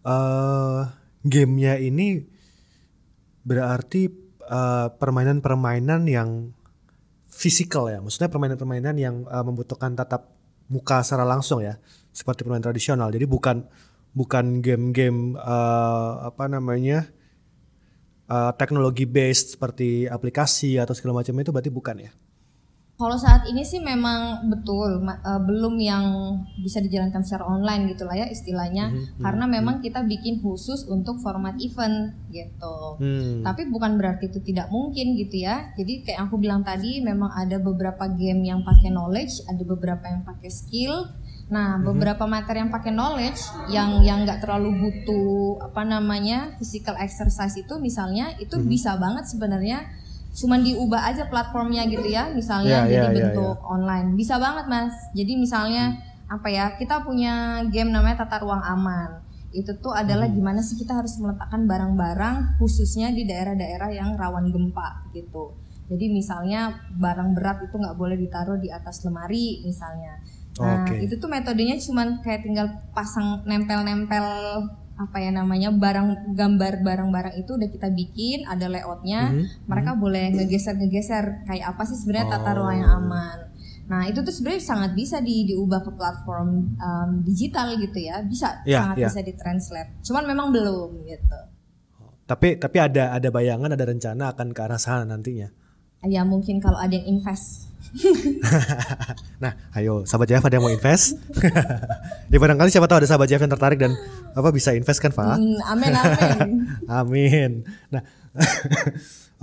[0.06, 0.82] eh
[1.26, 2.22] gamenya ini
[3.46, 4.10] berarti
[4.46, 6.54] eh, permainan-permainan yang
[7.30, 10.34] fisikal ya, maksudnya permainan-permainan yang eh, membutuhkan tatap
[10.70, 11.78] muka secara langsung ya,
[12.14, 13.10] seperti permainan tradisional.
[13.14, 13.66] Jadi bukan
[14.16, 17.10] bukan game-game eh, apa namanya
[18.30, 22.12] eh, teknologi based seperti aplikasi atau segala macam itu berarti bukan ya?
[22.96, 26.06] Kalau saat ini sih memang betul eh, belum yang
[26.64, 28.88] bisa dijalankan secara online gitu lah ya istilahnya,
[29.20, 32.96] karena memang kita bikin khusus untuk format event gitu.
[32.96, 33.44] Hmm.
[33.44, 35.76] Tapi bukan berarti itu tidak mungkin gitu ya.
[35.76, 40.24] Jadi kayak aku bilang tadi memang ada beberapa game yang pakai knowledge, ada beberapa yang
[40.24, 41.12] pakai skill.
[41.46, 47.54] Nah, beberapa materi yang pakai knowledge yang yang nggak terlalu butuh apa namanya physical exercise
[47.60, 49.84] itu misalnya itu bisa banget sebenarnya
[50.36, 54.20] cuman diubah aja platformnya gitu ya misalnya Ya, jadi ya, ya, bentuk online.
[54.20, 54.92] Bisa banget mas.
[55.16, 55.96] Jadi misalnya
[56.28, 59.24] apa ya kita punya game namanya tata ruang aman.
[59.56, 65.08] Itu tuh adalah gimana sih kita harus meletakkan barang-barang khususnya di daerah-daerah yang rawan gempa
[65.16, 65.56] gitu.
[65.88, 70.20] Jadi misalnya barang berat itu nggak boleh ditaruh di atas lemari misalnya.
[70.60, 71.00] Nah Oke.
[71.00, 74.26] itu tuh metodenya cuman kayak tinggal pasang nempel-nempel
[74.96, 79.68] apa ya namanya barang gambar barang-barang itu udah kita bikin ada layoutnya Mhm.
[79.68, 82.56] mereka boleh ngegeser-ngegeser kayak apa sih sebenarnya tata Oh.
[82.62, 83.38] ruang yang aman
[83.86, 88.64] nah itu tuh sebenarnya sangat bisa di, diubah ke platform um, digital gitu ya bisa
[88.64, 89.08] Iya, sangat iya.
[89.08, 91.40] bisa ditranslate cuman memang belum gitu
[92.26, 95.46] Tapi tapi ada ada bayangan ada rencana akan ke arah sana nantinya.
[96.02, 97.70] ya mungkin kalau ada yang invest
[99.44, 101.20] Nah, ayo sahabat JF ada yang mau invest?
[102.32, 103.94] ya barangkali siapa tahu ada sahabat JF yang tertarik dan
[104.36, 105.38] apa bisa invest kan, Pak?
[105.38, 106.50] Hmm, amin amin
[107.04, 107.52] Amin.
[107.92, 108.02] Nah,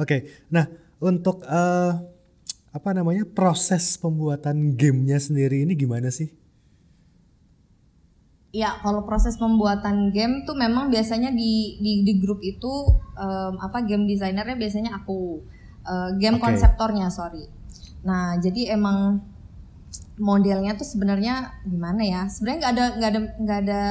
[0.01, 0.17] oke.
[0.53, 0.67] Nah,
[0.99, 1.93] untuk eh,
[2.73, 6.33] apa namanya proses pembuatan gamenya sendiri ini gimana sih?
[8.53, 12.69] Ya, kalau proses pembuatan game tuh memang biasanya di di, di grup itu
[13.17, 15.41] em, apa game desainernya biasanya aku,
[15.83, 16.47] Eh, game Oke.
[16.47, 17.43] konseptornya sorry.
[18.03, 19.23] Nah, jadi emang
[20.19, 22.23] modelnya tuh sebenarnya gimana ya?
[22.29, 23.83] Sebenarnya nggak ada nggak ada nggak ada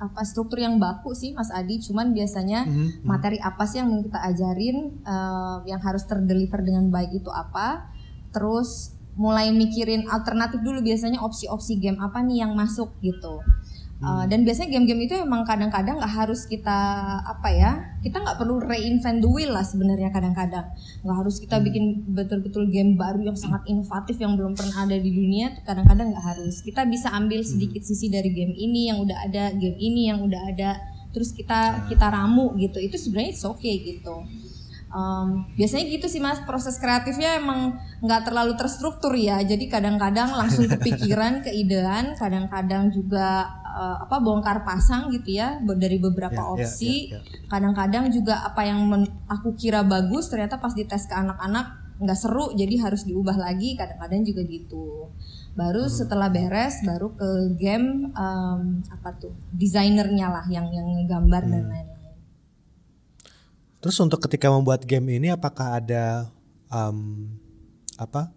[0.00, 1.76] apa struktur yang baku sih Mas Adi.
[1.80, 6.88] Cuman biasanya Mhm, materi apa sih yang mau kita ajarin eh, yang harus terdeliver dengan
[6.88, 7.88] baik itu apa?
[8.32, 13.42] Terus mulai mikirin alternatif dulu biasanya opsi-opsi game apa nih yang masuk gitu.
[14.00, 16.80] Uh, dan biasanya game-game itu emang kadang-kadang nggak harus kita
[17.20, 20.72] apa ya kita nggak perlu reinvent the wheel lah sebenarnya kadang-kadang.
[21.04, 25.10] Nggak harus kita bikin betul-betul game baru yang sangat inovatif yang belum pernah ada di
[25.12, 26.64] dunia kadang-kadang nggak harus.
[26.64, 30.48] Kita bisa ambil sedikit sisi dari game ini yang udah ada game ini yang udah
[30.48, 30.80] ada
[31.12, 32.80] terus kita kita ramu gitu.
[32.80, 34.24] Itu sebenarnya it's okay gitu
[34.90, 40.66] Um, biasanya gitu sih mas proses kreatifnya emang nggak terlalu terstruktur ya jadi kadang-kadang langsung
[40.74, 46.94] kepikiran keidean kadang-kadang juga uh, apa bongkar pasang gitu ya dari beberapa yeah, ya, opsi
[47.06, 47.46] yeah, yeah, yeah.
[47.46, 48.82] kadang-kadang juga apa yang
[49.30, 54.24] aku kira bagus ternyata pas dites ke anak-anak nggak seru jadi harus diubah lagi kadang-kadang
[54.24, 55.12] juga gitu
[55.52, 55.92] baru hmm.
[55.92, 61.52] setelah beres baru ke game um, apa tuh desainernya lah yang yang gambar hmm.
[61.52, 61.89] dan lain-lain
[63.80, 66.28] Terus untuk ketika membuat game ini apakah ada
[66.68, 67.32] um,
[67.96, 68.28] apa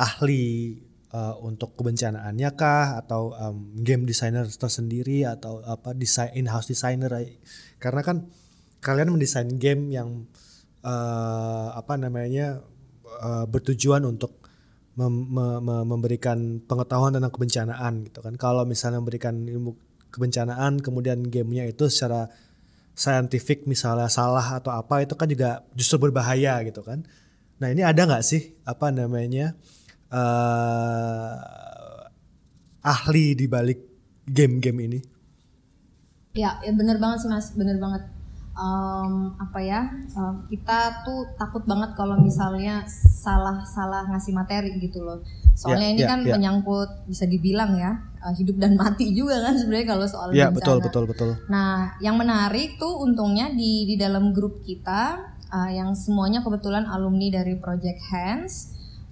[0.00, 0.80] ahli
[1.12, 2.96] uh, untuk kebencanaannya kah?
[2.96, 5.28] Atau um, game designer tersendiri?
[5.28, 7.12] Atau apa desain in-house designer?
[7.76, 8.32] Karena kan
[8.80, 10.24] kalian mendesain game yang
[10.82, 12.64] uh, apa namanya
[13.20, 14.40] uh, bertujuan untuk
[14.96, 18.34] mem mem memberikan pengetahuan tentang kebencanaan gitu kan.
[18.40, 19.76] Kalau misalnya memberikan ilmu
[20.12, 22.28] kebencanaan kemudian gamenya itu secara
[22.92, 27.04] scientific misalnya salah atau apa itu kan juga justru berbahaya gitu kan.
[27.58, 29.56] Nah ini ada nggak sih apa namanya
[30.12, 31.32] uh,
[32.82, 33.80] ahli di balik
[34.26, 35.00] game-game ini?
[36.32, 38.08] Ya, ya bener banget sih mas, bener banget.
[38.52, 45.00] Um, apa ya um, kita tuh takut banget kalau misalnya salah salah ngasih materi gitu
[45.00, 45.24] loh
[45.56, 46.34] soalnya yeah, ini yeah, kan yeah.
[46.36, 50.58] menyangkut bisa dibilang ya uh, hidup dan mati juga kan sebenarnya kalau soal yeah, bencana.
[50.62, 51.30] betul betul betul.
[51.50, 57.28] Nah, yang menarik tuh untungnya di di dalam grup kita uh, yang semuanya kebetulan alumni
[57.42, 58.54] dari Project Hands.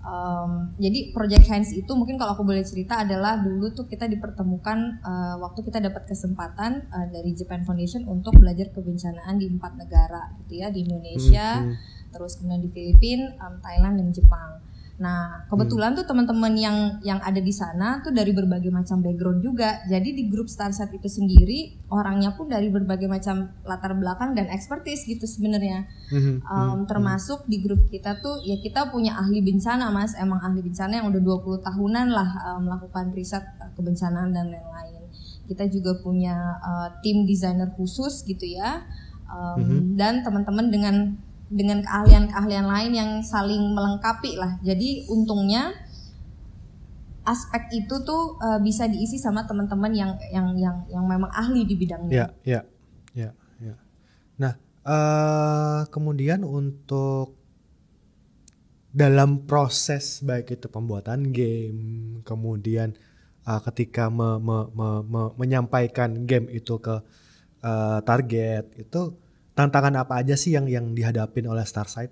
[0.01, 4.97] Um, jadi Project Hands itu mungkin kalau aku boleh cerita adalah dulu tuh kita dipertemukan
[5.05, 10.33] uh, waktu kita dapat kesempatan uh, dari Japan Foundation untuk belajar kebencanaan di empat negara
[10.41, 12.11] gitu ya di Indonesia, hmm, hmm.
[12.17, 14.51] terus kemudian di Filipina, um, Thailand dan Jepang.
[15.01, 15.99] Nah, kebetulan hmm.
[16.05, 19.81] tuh teman-teman yang yang ada di sana tuh dari berbagai macam background juga.
[19.89, 25.09] Jadi di grup Starset itu sendiri orangnya pun dari berbagai macam latar belakang dan expertise
[25.09, 25.89] gitu sebenarnya.
[26.13, 26.45] Hmm.
[26.45, 31.01] Um, termasuk di grup kita tuh ya kita punya ahli bencana Mas, emang ahli bencana
[31.01, 35.09] yang udah 20 tahunan lah um, melakukan riset kebencanaan dan lain-lain.
[35.49, 38.85] Kita juga punya uh, tim desainer khusus gitu ya.
[39.31, 39.81] Um, hmm.
[39.95, 41.15] dan teman-teman dengan
[41.51, 44.57] dengan keahlian-keahlian lain yang saling melengkapi lah.
[44.63, 45.75] Jadi untungnya
[47.27, 51.75] aspek itu tuh uh, bisa diisi sama teman-teman yang yang yang yang memang ahli di
[51.75, 52.11] bidangnya.
[52.15, 52.61] Ya, ya,
[53.13, 53.75] ya, ya.
[54.39, 54.55] Nah,
[54.87, 57.37] uh, kemudian untuk
[58.91, 62.95] dalam proses baik itu pembuatan game, kemudian
[63.47, 66.99] uh, ketika me, me, me, me, menyampaikan game itu ke
[67.63, 69.15] uh, target itu
[69.61, 72.09] tantangan apa aja sih yang yang dihadapin oleh Starsight?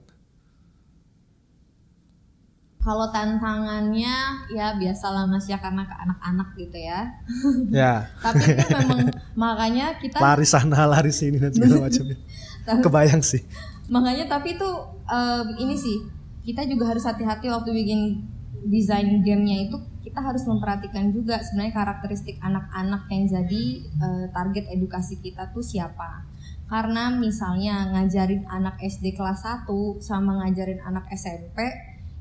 [2.79, 7.01] Kalau tantangannya ya biasalah mas ya karena ke anak-anak gitu ya.
[7.81, 8.09] Ya.
[8.21, 9.01] Tapi itu memang
[9.37, 12.17] makanya kita lari sana lari sini dan segala macamnya.
[12.85, 13.43] Kebayang sih.
[13.89, 14.69] Makanya tapi itu
[15.09, 16.05] um, ini sih
[16.45, 18.25] kita juga harus hati-hati waktu bikin
[18.69, 23.65] desain gamenya itu kita harus memperhatikan juga sebenarnya karakteristik anak-anak yang jadi
[24.01, 26.25] uh, target edukasi kita tuh siapa
[26.69, 29.65] karena misalnya ngajarin anak SD kelas 1
[30.05, 31.65] sama ngajarin anak SMP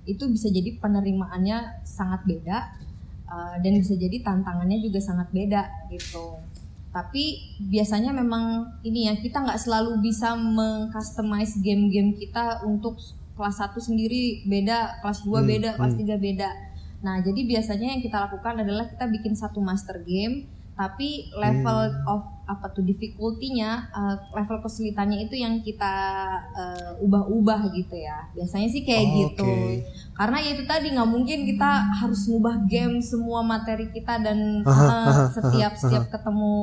[0.07, 2.57] itu bisa jadi penerimaannya sangat beda
[3.27, 6.39] uh, dan bisa jadi tantangannya juga sangat beda gitu
[6.95, 12.97] tapi biasanya memang ini ya kita nggak selalu bisa mengcustomize game-game kita untuk
[13.35, 16.07] kelas 1 sendiri beda kelas 2 hmm, beda kelas hmm.
[16.07, 16.49] 3 beda
[17.03, 22.05] nah jadi biasanya yang kita lakukan adalah kita bikin satu master game tapi level hmm.
[22.05, 25.93] of apa tuh difficulty-nya uh, level kesulitannya itu yang kita
[26.55, 29.83] uh, ubah-ubah gitu ya biasanya sih kayak oh, gitu okay.
[30.15, 35.27] karena ya itu tadi nggak mungkin kita harus ngubah game semua materi kita dan uh,
[35.35, 36.55] setiap setiap ketemu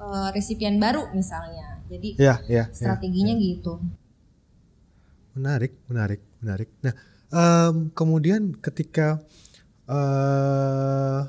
[0.00, 3.52] uh, resipien baru misalnya jadi yeah, yeah, strateginya yeah, yeah.
[3.58, 3.72] gitu
[5.36, 6.94] menarik menarik menarik nah
[7.34, 9.20] um, kemudian ketika
[9.90, 11.28] uh,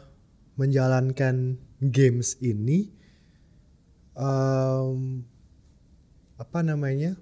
[0.56, 2.92] menjalankan games ini
[4.20, 5.24] um,
[6.36, 7.15] apa namanya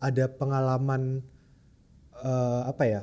[0.00, 1.24] ada pengalaman
[2.20, 3.02] uh, apa ya?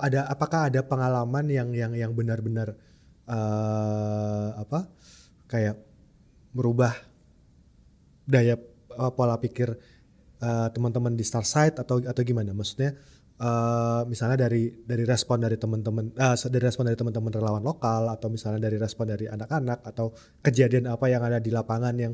[0.00, 2.72] Ada apakah ada pengalaman yang yang yang benar-benar
[3.28, 4.88] uh, apa
[5.44, 5.76] kayak
[6.56, 6.94] merubah
[8.24, 8.56] daya
[8.96, 9.76] uh, pola pikir
[10.72, 12.56] teman-teman uh, di Starsight atau atau gimana?
[12.56, 12.96] Maksudnya
[13.40, 18.28] uh, misalnya dari dari respon dari teman-teman uh, dari respon dari teman-teman relawan lokal atau
[18.28, 20.12] misalnya dari respon dari anak-anak atau
[20.44, 22.12] kejadian apa yang ada di lapangan yang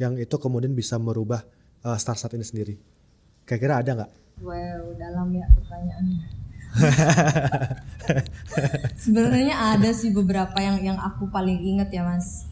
[0.00, 1.44] yang itu kemudian bisa merubah
[1.84, 2.74] uh, Starsat ini sendiri.
[3.44, 4.10] Kira-kira ada nggak?
[4.40, 6.26] Wow, dalam ya pertanyaannya.
[9.04, 12.48] Sebenarnya ada sih beberapa yang yang aku paling inget ya mas.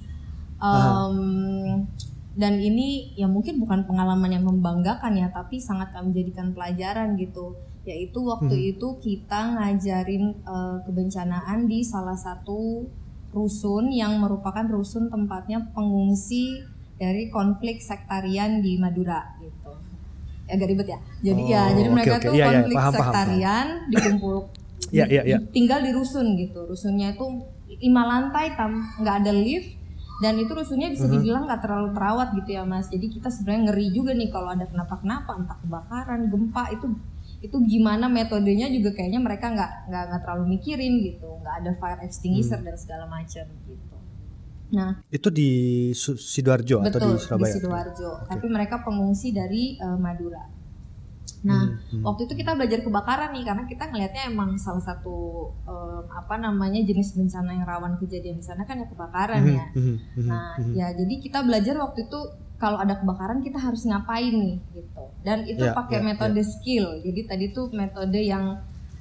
[0.61, 1.89] Um,
[2.37, 7.57] dan ini ya mungkin bukan pengalaman yang membanggakan ya tapi sangat kami jadikan pelajaran gitu
[7.83, 8.71] yaitu waktu Hmm.
[8.73, 12.85] itu kita ngajarin eh, kebencanaan di salah satu
[13.31, 16.61] rusun yang merupakan rusun tempatnya pengungsi
[16.97, 19.71] dari konflik sektarian di Madura gitu
[20.47, 22.25] agak ribet ya jadi ya Oh, jadi oke, mereka oke.
[22.27, 24.37] tuh Iya, iya, konflik paham, paham, sektarian dikumpul
[24.91, 25.39] Iya, iya, iya.
[25.49, 27.27] tinggal di rusun gitu rusunnya itu
[27.79, 29.79] lima lantai tam nggak ada lift
[30.19, 33.87] dan itu rusunnya bisa dibilang nggak terlalu terawat gitu ya mas jadi kita sebenarnya ngeri
[33.89, 36.87] juga nih kalau ada kenapa kenapa entah kebakaran gempa itu
[37.41, 42.01] itu gimana metodenya juga kayaknya mereka nggak nggak nggak terlalu mikirin gitu nggak ada fire
[42.05, 43.97] extinguisher dan segala macam gitu
[44.71, 45.51] nah Itu di
[45.97, 47.55] Sidoarjo atau Betul, di Surabaya?
[47.59, 48.11] Sidoarjo.
[48.31, 50.47] Tapi mereka pengungsi dari eh, Madura.
[51.41, 55.17] Nah, Hmm, waktu itu kita belajar kebakaran nih karena kita ngelihatnya emang salah satu
[55.65, 59.67] eh, apa namanya jenis bencana yang rawan kejadian di sana kan ya kebakaran Mhm, ya.
[59.75, 62.21] mhm, mhm, Nah, ya jadi kita belajar waktu itu
[62.61, 65.05] kalau ada kebakaran kita harus ngapain nih gitu.
[65.25, 67.01] Dan itu Ya, pakai ya, metode skill.
[67.01, 68.61] Jadi tadi tuh metode yang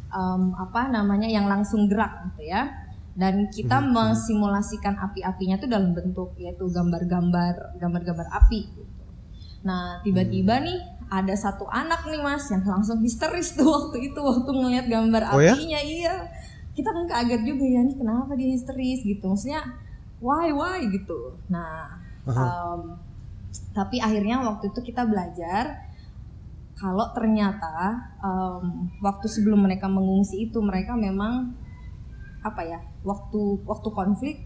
[0.09, 2.71] em, apa namanya yang langsung gerak gitu ya.
[3.19, 9.03] Dan kita Mhm, mensimulasikan api-apinya tuh dalam bentuk yaitu gambar-gambar gambar-gambar api gitu.
[9.67, 10.65] Nah, tiba-tiba Hmm.
[10.71, 15.21] nih ada satu anak nih Mas yang langsung histeris tuh waktu itu waktu ngeliat gambar
[15.33, 15.57] Oh ya?
[15.57, 16.15] apinya iya.
[16.77, 19.25] Kita kan kaget juga ya nih kenapa dia histeris gitu.
[19.25, 19.65] Maksudnya
[20.21, 21.35] why why gitu.
[21.49, 21.97] Nah,
[22.45, 22.81] em,
[23.73, 25.89] tapi akhirnya waktu itu kita belajar
[26.77, 31.57] kalau ternyata em, waktu sebelum mereka mengungsi itu mereka memang
[32.39, 34.37] apa ya waktu waktu konflik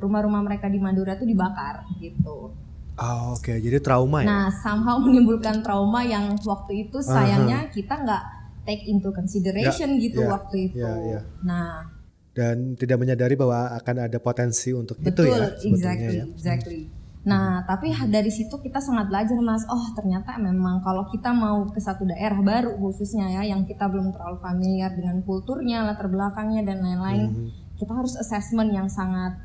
[0.00, 2.54] rumah-rumah mereka di Madura tuh dibakar gitu.
[3.00, 4.28] Oh, Oke, jadi trauma ya?
[4.28, 8.22] Nah, somehow menimbulkan trauma yang waktu itu sayangnya kita nggak
[8.68, 10.76] take into consideration gitu ya, waktu itu.
[10.78, 11.20] ya, ya.
[11.42, 11.88] Nah,
[12.32, 16.24] Dan tidak menyadari bahwa akan ada potensi untuk betul, itu ya sebetulnya exactly, ya.
[16.32, 16.80] exactly.
[17.22, 19.62] Nah, tapi dari situ kita sangat belajar mas.
[19.68, 24.10] Oh, ternyata memang kalau kita mau ke satu daerah baru khususnya ya, yang kita belum
[24.10, 27.48] terlalu familiar dengan kulturnya, latar belakangnya dan lain-lain, Mhm.
[27.78, 29.36] kita harus assessment yang sangat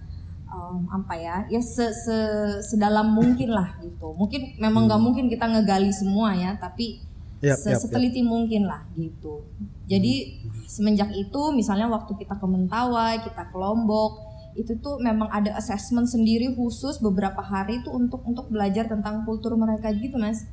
[0.47, 4.15] um, apa ya, ya se, se- sedalam mungkin lah gitu.
[4.15, 7.03] Mungkin memang nggak mungkin kita ngegali semua ya, tapi
[7.37, 7.53] Hmm.
[7.53, 9.45] Yap, se- seteliti mungkin lah gitu.
[9.85, 14.25] Jadi semenjak itu misalnya waktu kita ke Mentawai, kita ke Lombok,
[14.57, 19.53] itu tuh memang ada assessment sendiri khusus beberapa hari itu untuk untuk belajar tentang kultur
[19.53, 20.49] mereka gitu mas.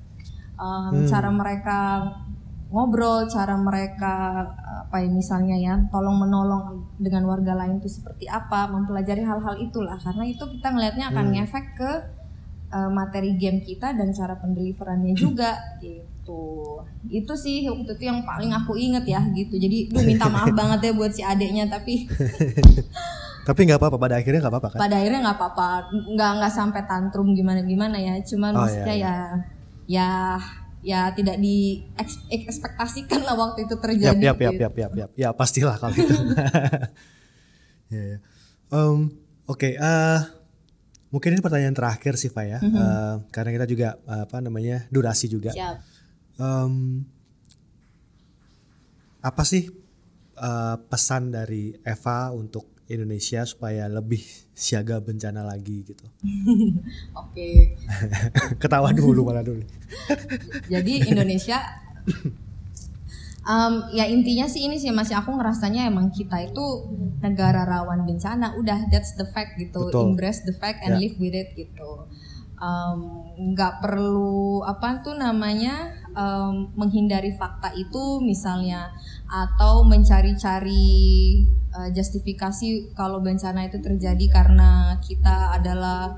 [0.61, 1.79] Um, Cara mereka
[2.75, 4.43] ngobrol, cara mereka
[4.91, 9.95] apa ya misalnya ya tolong menolong dengan warga lain itu seperti apa, mempelajari hal-hal itulah
[10.03, 11.91] karena itu kita ngelihatnya akan ngefek ke
[12.75, 16.83] uh, materi game kita dan cara pendeliverannya juga gitu.
[17.07, 19.55] Itu sih waktu itu yang paling aku inget ya gitu.
[19.55, 22.05] Jadi duh minta maaf banget ya buat si adeknya tapi
[23.45, 24.79] Tapi nggak apa-apa pada akhirnya nggak apa-apa kan?
[24.81, 25.69] pada akhirnya nggak apa-apa
[26.17, 29.17] nggak nggak sampai tantrum gimana gimana ya cuman Oh, maksudnya iya, ya
[29.85, 30.09] ya
[30.85, 34.63] ya tidak di eks- ekspektasikan lah waktu itu terjadi yap, yap, gitu.
[34.69, 35.11] yap, yap, yap.
[35.17, 36.13] Ya pastilah kalau itu.
[37.93, 38.19] Ya, ya.
[38.73, 39.13] Em,
[39.45, 40.21] Oke, eh,
[41.13, 42.75] mungkin ini pertanyaan terakhir sih, Pak ya, Mhm.
[42.75, 45.53] Eh, karena kita juga eh, apa namanya durasi juga.
[45.53, 45.77] Siap.
[46.41, 47.05] Em,
[49.21, 49.69] apa sih
[50.35, 54.21] eh, pesan dari Eva untuk Indonesia supaya lebih
[54.53, 56.05] siaga bencana lagi gitu?
[57.21, 57.49] oke
[58.61, 59.65] Ketawa dulu malah dulu.
[60.73, 61.61] jadi Indonesia
[63.45, 66.65] Em, ya intinya sih ini sih masih aku ngerasanya emang kita itu
[67.21, 70.17] negara rawan bencana udah that's the fact gitu Betul.
[70.17, 71.01] embrace the fact and Ya.
[71.05, 72.09] live with it gitu
[73.37, 78.89] nggak perlu apa tuh namanya em, menghindari fakta itu misalnya
[79.29, 81.45] atau mencari-cari
[81.75, 86.15] eh, justifikasi kalau bencana itu terjadi karena kita adalah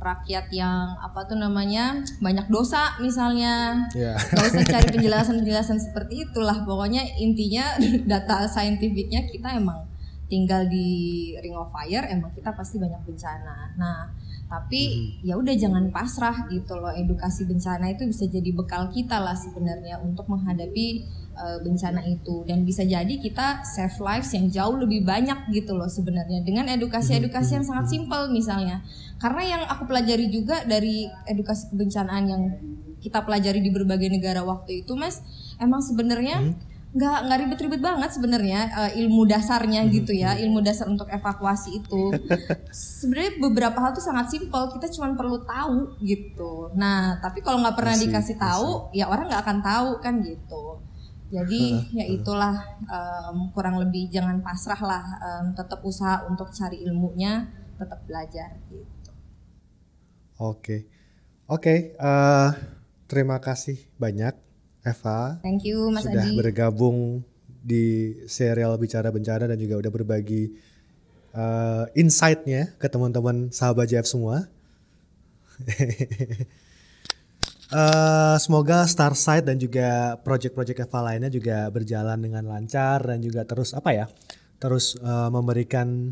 [0.00, 3.86] rakyat yang apa tuh namanya banyak dosa misalnya.
[3.92, 4.16] Ya.
[4.16, 6.64] Gak usah cari penjelasan-penjelasan seperti itulah.
[6.64, 7.76] Pokoknya intinya
[8.10, 9.86] data saintifiknya kita emang
[10.30, 13.76] tinggal di ring of fire emang kita pasti banyak bencana.
[13.76, 14.08] Nah
[14.50, 16.90] tapi ya udah jangan pasrah gitu loh.
[16.90, 21.06] Edukasi bencana itu bisa jadi bekal kita lah sebenarnya untuk menghadapi
[21.40, 22.44] eh, bencana itu.
[22.44, 26.44] Dan bisa jadi kita save lives yang jauh lebih banyak gitu loh sebenarnya.
[26.44, 28.84] Dengan edukasi-edukasi yang sangat simpel misalnya.
[29.16, 32.42] Karena yang aku pelajari juga dari edukasi kebencanaan yang
[33.00, 35.24] kita pelajari di berbagai negara waktu itu mas
[35.56, 36.52] emang sebenarnya
[36.90, 42.10] nggak nggak ribet-ribet banget sebenarnya eh, ilmu dasarnya gitu ya ilmu dasar untuk evakuasi itu.
[42.74, 46.74] Sebenarnya beberapa hal tuh sangat simpel kita cuma perlu tahu gitu.
[46.74, 50.82] Nah tapi kalau nggak pernah see, dikasih tahu ya orang nggak akan tahu kan gitu
[51.30, 51.62] jadi
[51.94, 52.54] ya itulah
[52.84, 57.46] em, kurang lebih jangan pasrah lah em, tetap usaha untuk cari ilmunya
[57.78, 59.10] tetap belajar gitu
[60.40, 60.88] Oke.
[61.44, 62.48] Oke, eh,
[63.04, 64.32] terima kasih banyak
[64.80, 66.40] Eva Thank you Mas sudah Adi.
[66.40, 67.20] bergabung
[67.60, 70.48] di serial Bicara Bencana dan juga udah berbagi
[71.36, 74.48] eh, insight-nya ke teman-teman sahabat JF semua.
[77.70, 83.70] Eh, semoga Starsight dan juga project-project Eva lainnya juga berjalan dengan lancar dan juga terus
[83.72, 84.06] apa ya,
[84.58, 86.10] terus eh, memberikan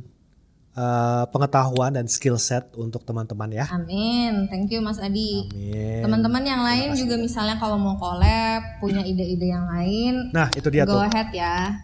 [0.73, 3.67] eh, pengetahuan dan skill set untuk teman-teman ya.
[3.75, 4.47] Amin.
[4.47, 5.51] Thank you Mas Adi.
[5.51, 5.99] Amin.
[6.07, 10.87] Teman-teman yang lain juga misalnya kalau mau collab, punya ide-ide yang lain, Nah itu dia
[10.87, 11.11] go tuh.
[11.11, 11.75] ahead ya.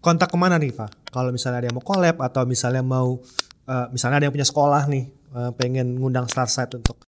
[0.00, 1.12] kontak ke mana nih Pak?
[1.12, 3.20] Kalau misalnya ada yang mau collab atau misalnya mau
[3.68, 5.04] eh, misalnya ada yang punya sekolah nih
[5.36, 7.04] eh, pengen ngundang Starsight untuk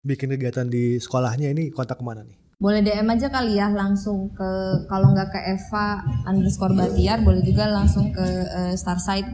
[0.00, 2.36] bikin kegiatan di sekolahnya ini kontak ke mana nih?
[2.60, 4.50] Boleh DM aja kali ya langsung ke
[4.84, 9.24] kalau nggak ke Eva underscore Batiar, boleh juga langsung ke eh, Starsight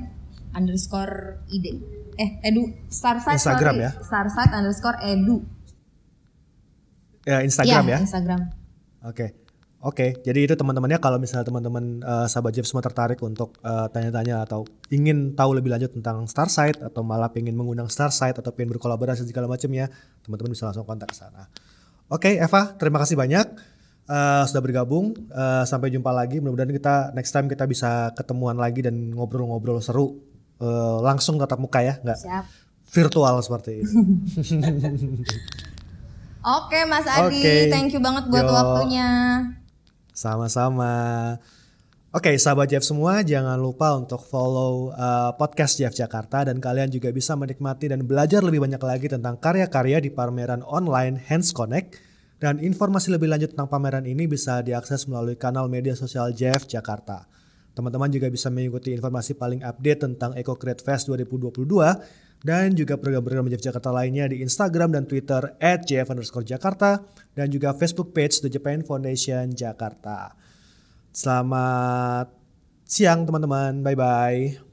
[0.55, 1.75] underscore ide.
[2.17, 3.87] Eh, edu Starsight Instagram sorry.
[3.87, 3.91] ya?
[3.99, 5.43] Starsight underscore edu.
[7.27, 7.99] Ya Instagram Iya, ya.
[8.07, 8.41] Instagram.
[9.03, 9.27] Oke.
[9.87, 14.43] Oke, jadi itu teman-temannya kalau misalnya teman-teman eh, sahabat Jeff semua tertarik untuk eh, tanya-tanya
[14.43, 19.23] atau ingin tahu lebih lanjut tentang Starsight atau malah pengen mengundang Starsight atau pengen berkolaborasi
[19.23, 19.87] segala macam ya,
[20.27, 21.47] teman-teman bisa langsung kontak ke sana.
[22.11, 23.47] Oke, Eva, terima kasih banyak
[24.11, 25.15] eh, sudah bergabung.
[25.15, 26.43] Eh, sampai jumpa lagi.
[26.43, 30.19] Mudah-mudahan kita next time kita bisa ketemuan lagi dan ngobrol-ngobrol seru
[30.59, 32.45] eh, langsung tatap muka ya, nggak Siap.
[32.91, 33.87] virtual seperti ini.
[36.59, 37.55] Oke, Mas Adi, Oke.
[37.71, 38.51] thank you banget buat Yo.
[38.51, 39.07] waktunya.
[40.17, 41.37] Sama-sama.
[42.17, 47.13] Oke, sahabat Jeff semua, jangan lupa untuk follow uh, podcast Jeff Jakarta dan kalian juga
[47.13, 52.01] bisa menikmati dan belajar lebih banyak lagi tentang karya-karya di pameran online Hands Connect.
[52.41, 57.29] Dan informasi lebih lanjut tentang pameran ini bisa diakses melalui kanal media sosial Jeff Jakarta.
[57.77, 61.53] Teman-teman juga bisa mengikuti informasi paling update tentang Eco Create Fest 2022
[62.43, 67.49] dan juga program-program Jeff Jakarta lainnya di Instagram dan Twitter at JF underscore Jakarta dan
[67.49, 70.37] juga Facebook page The Japan Foundation Jakarta.
[71.15, 72.29] Selamat
[72.85, 74.66] siang teman-teman, bye-bye.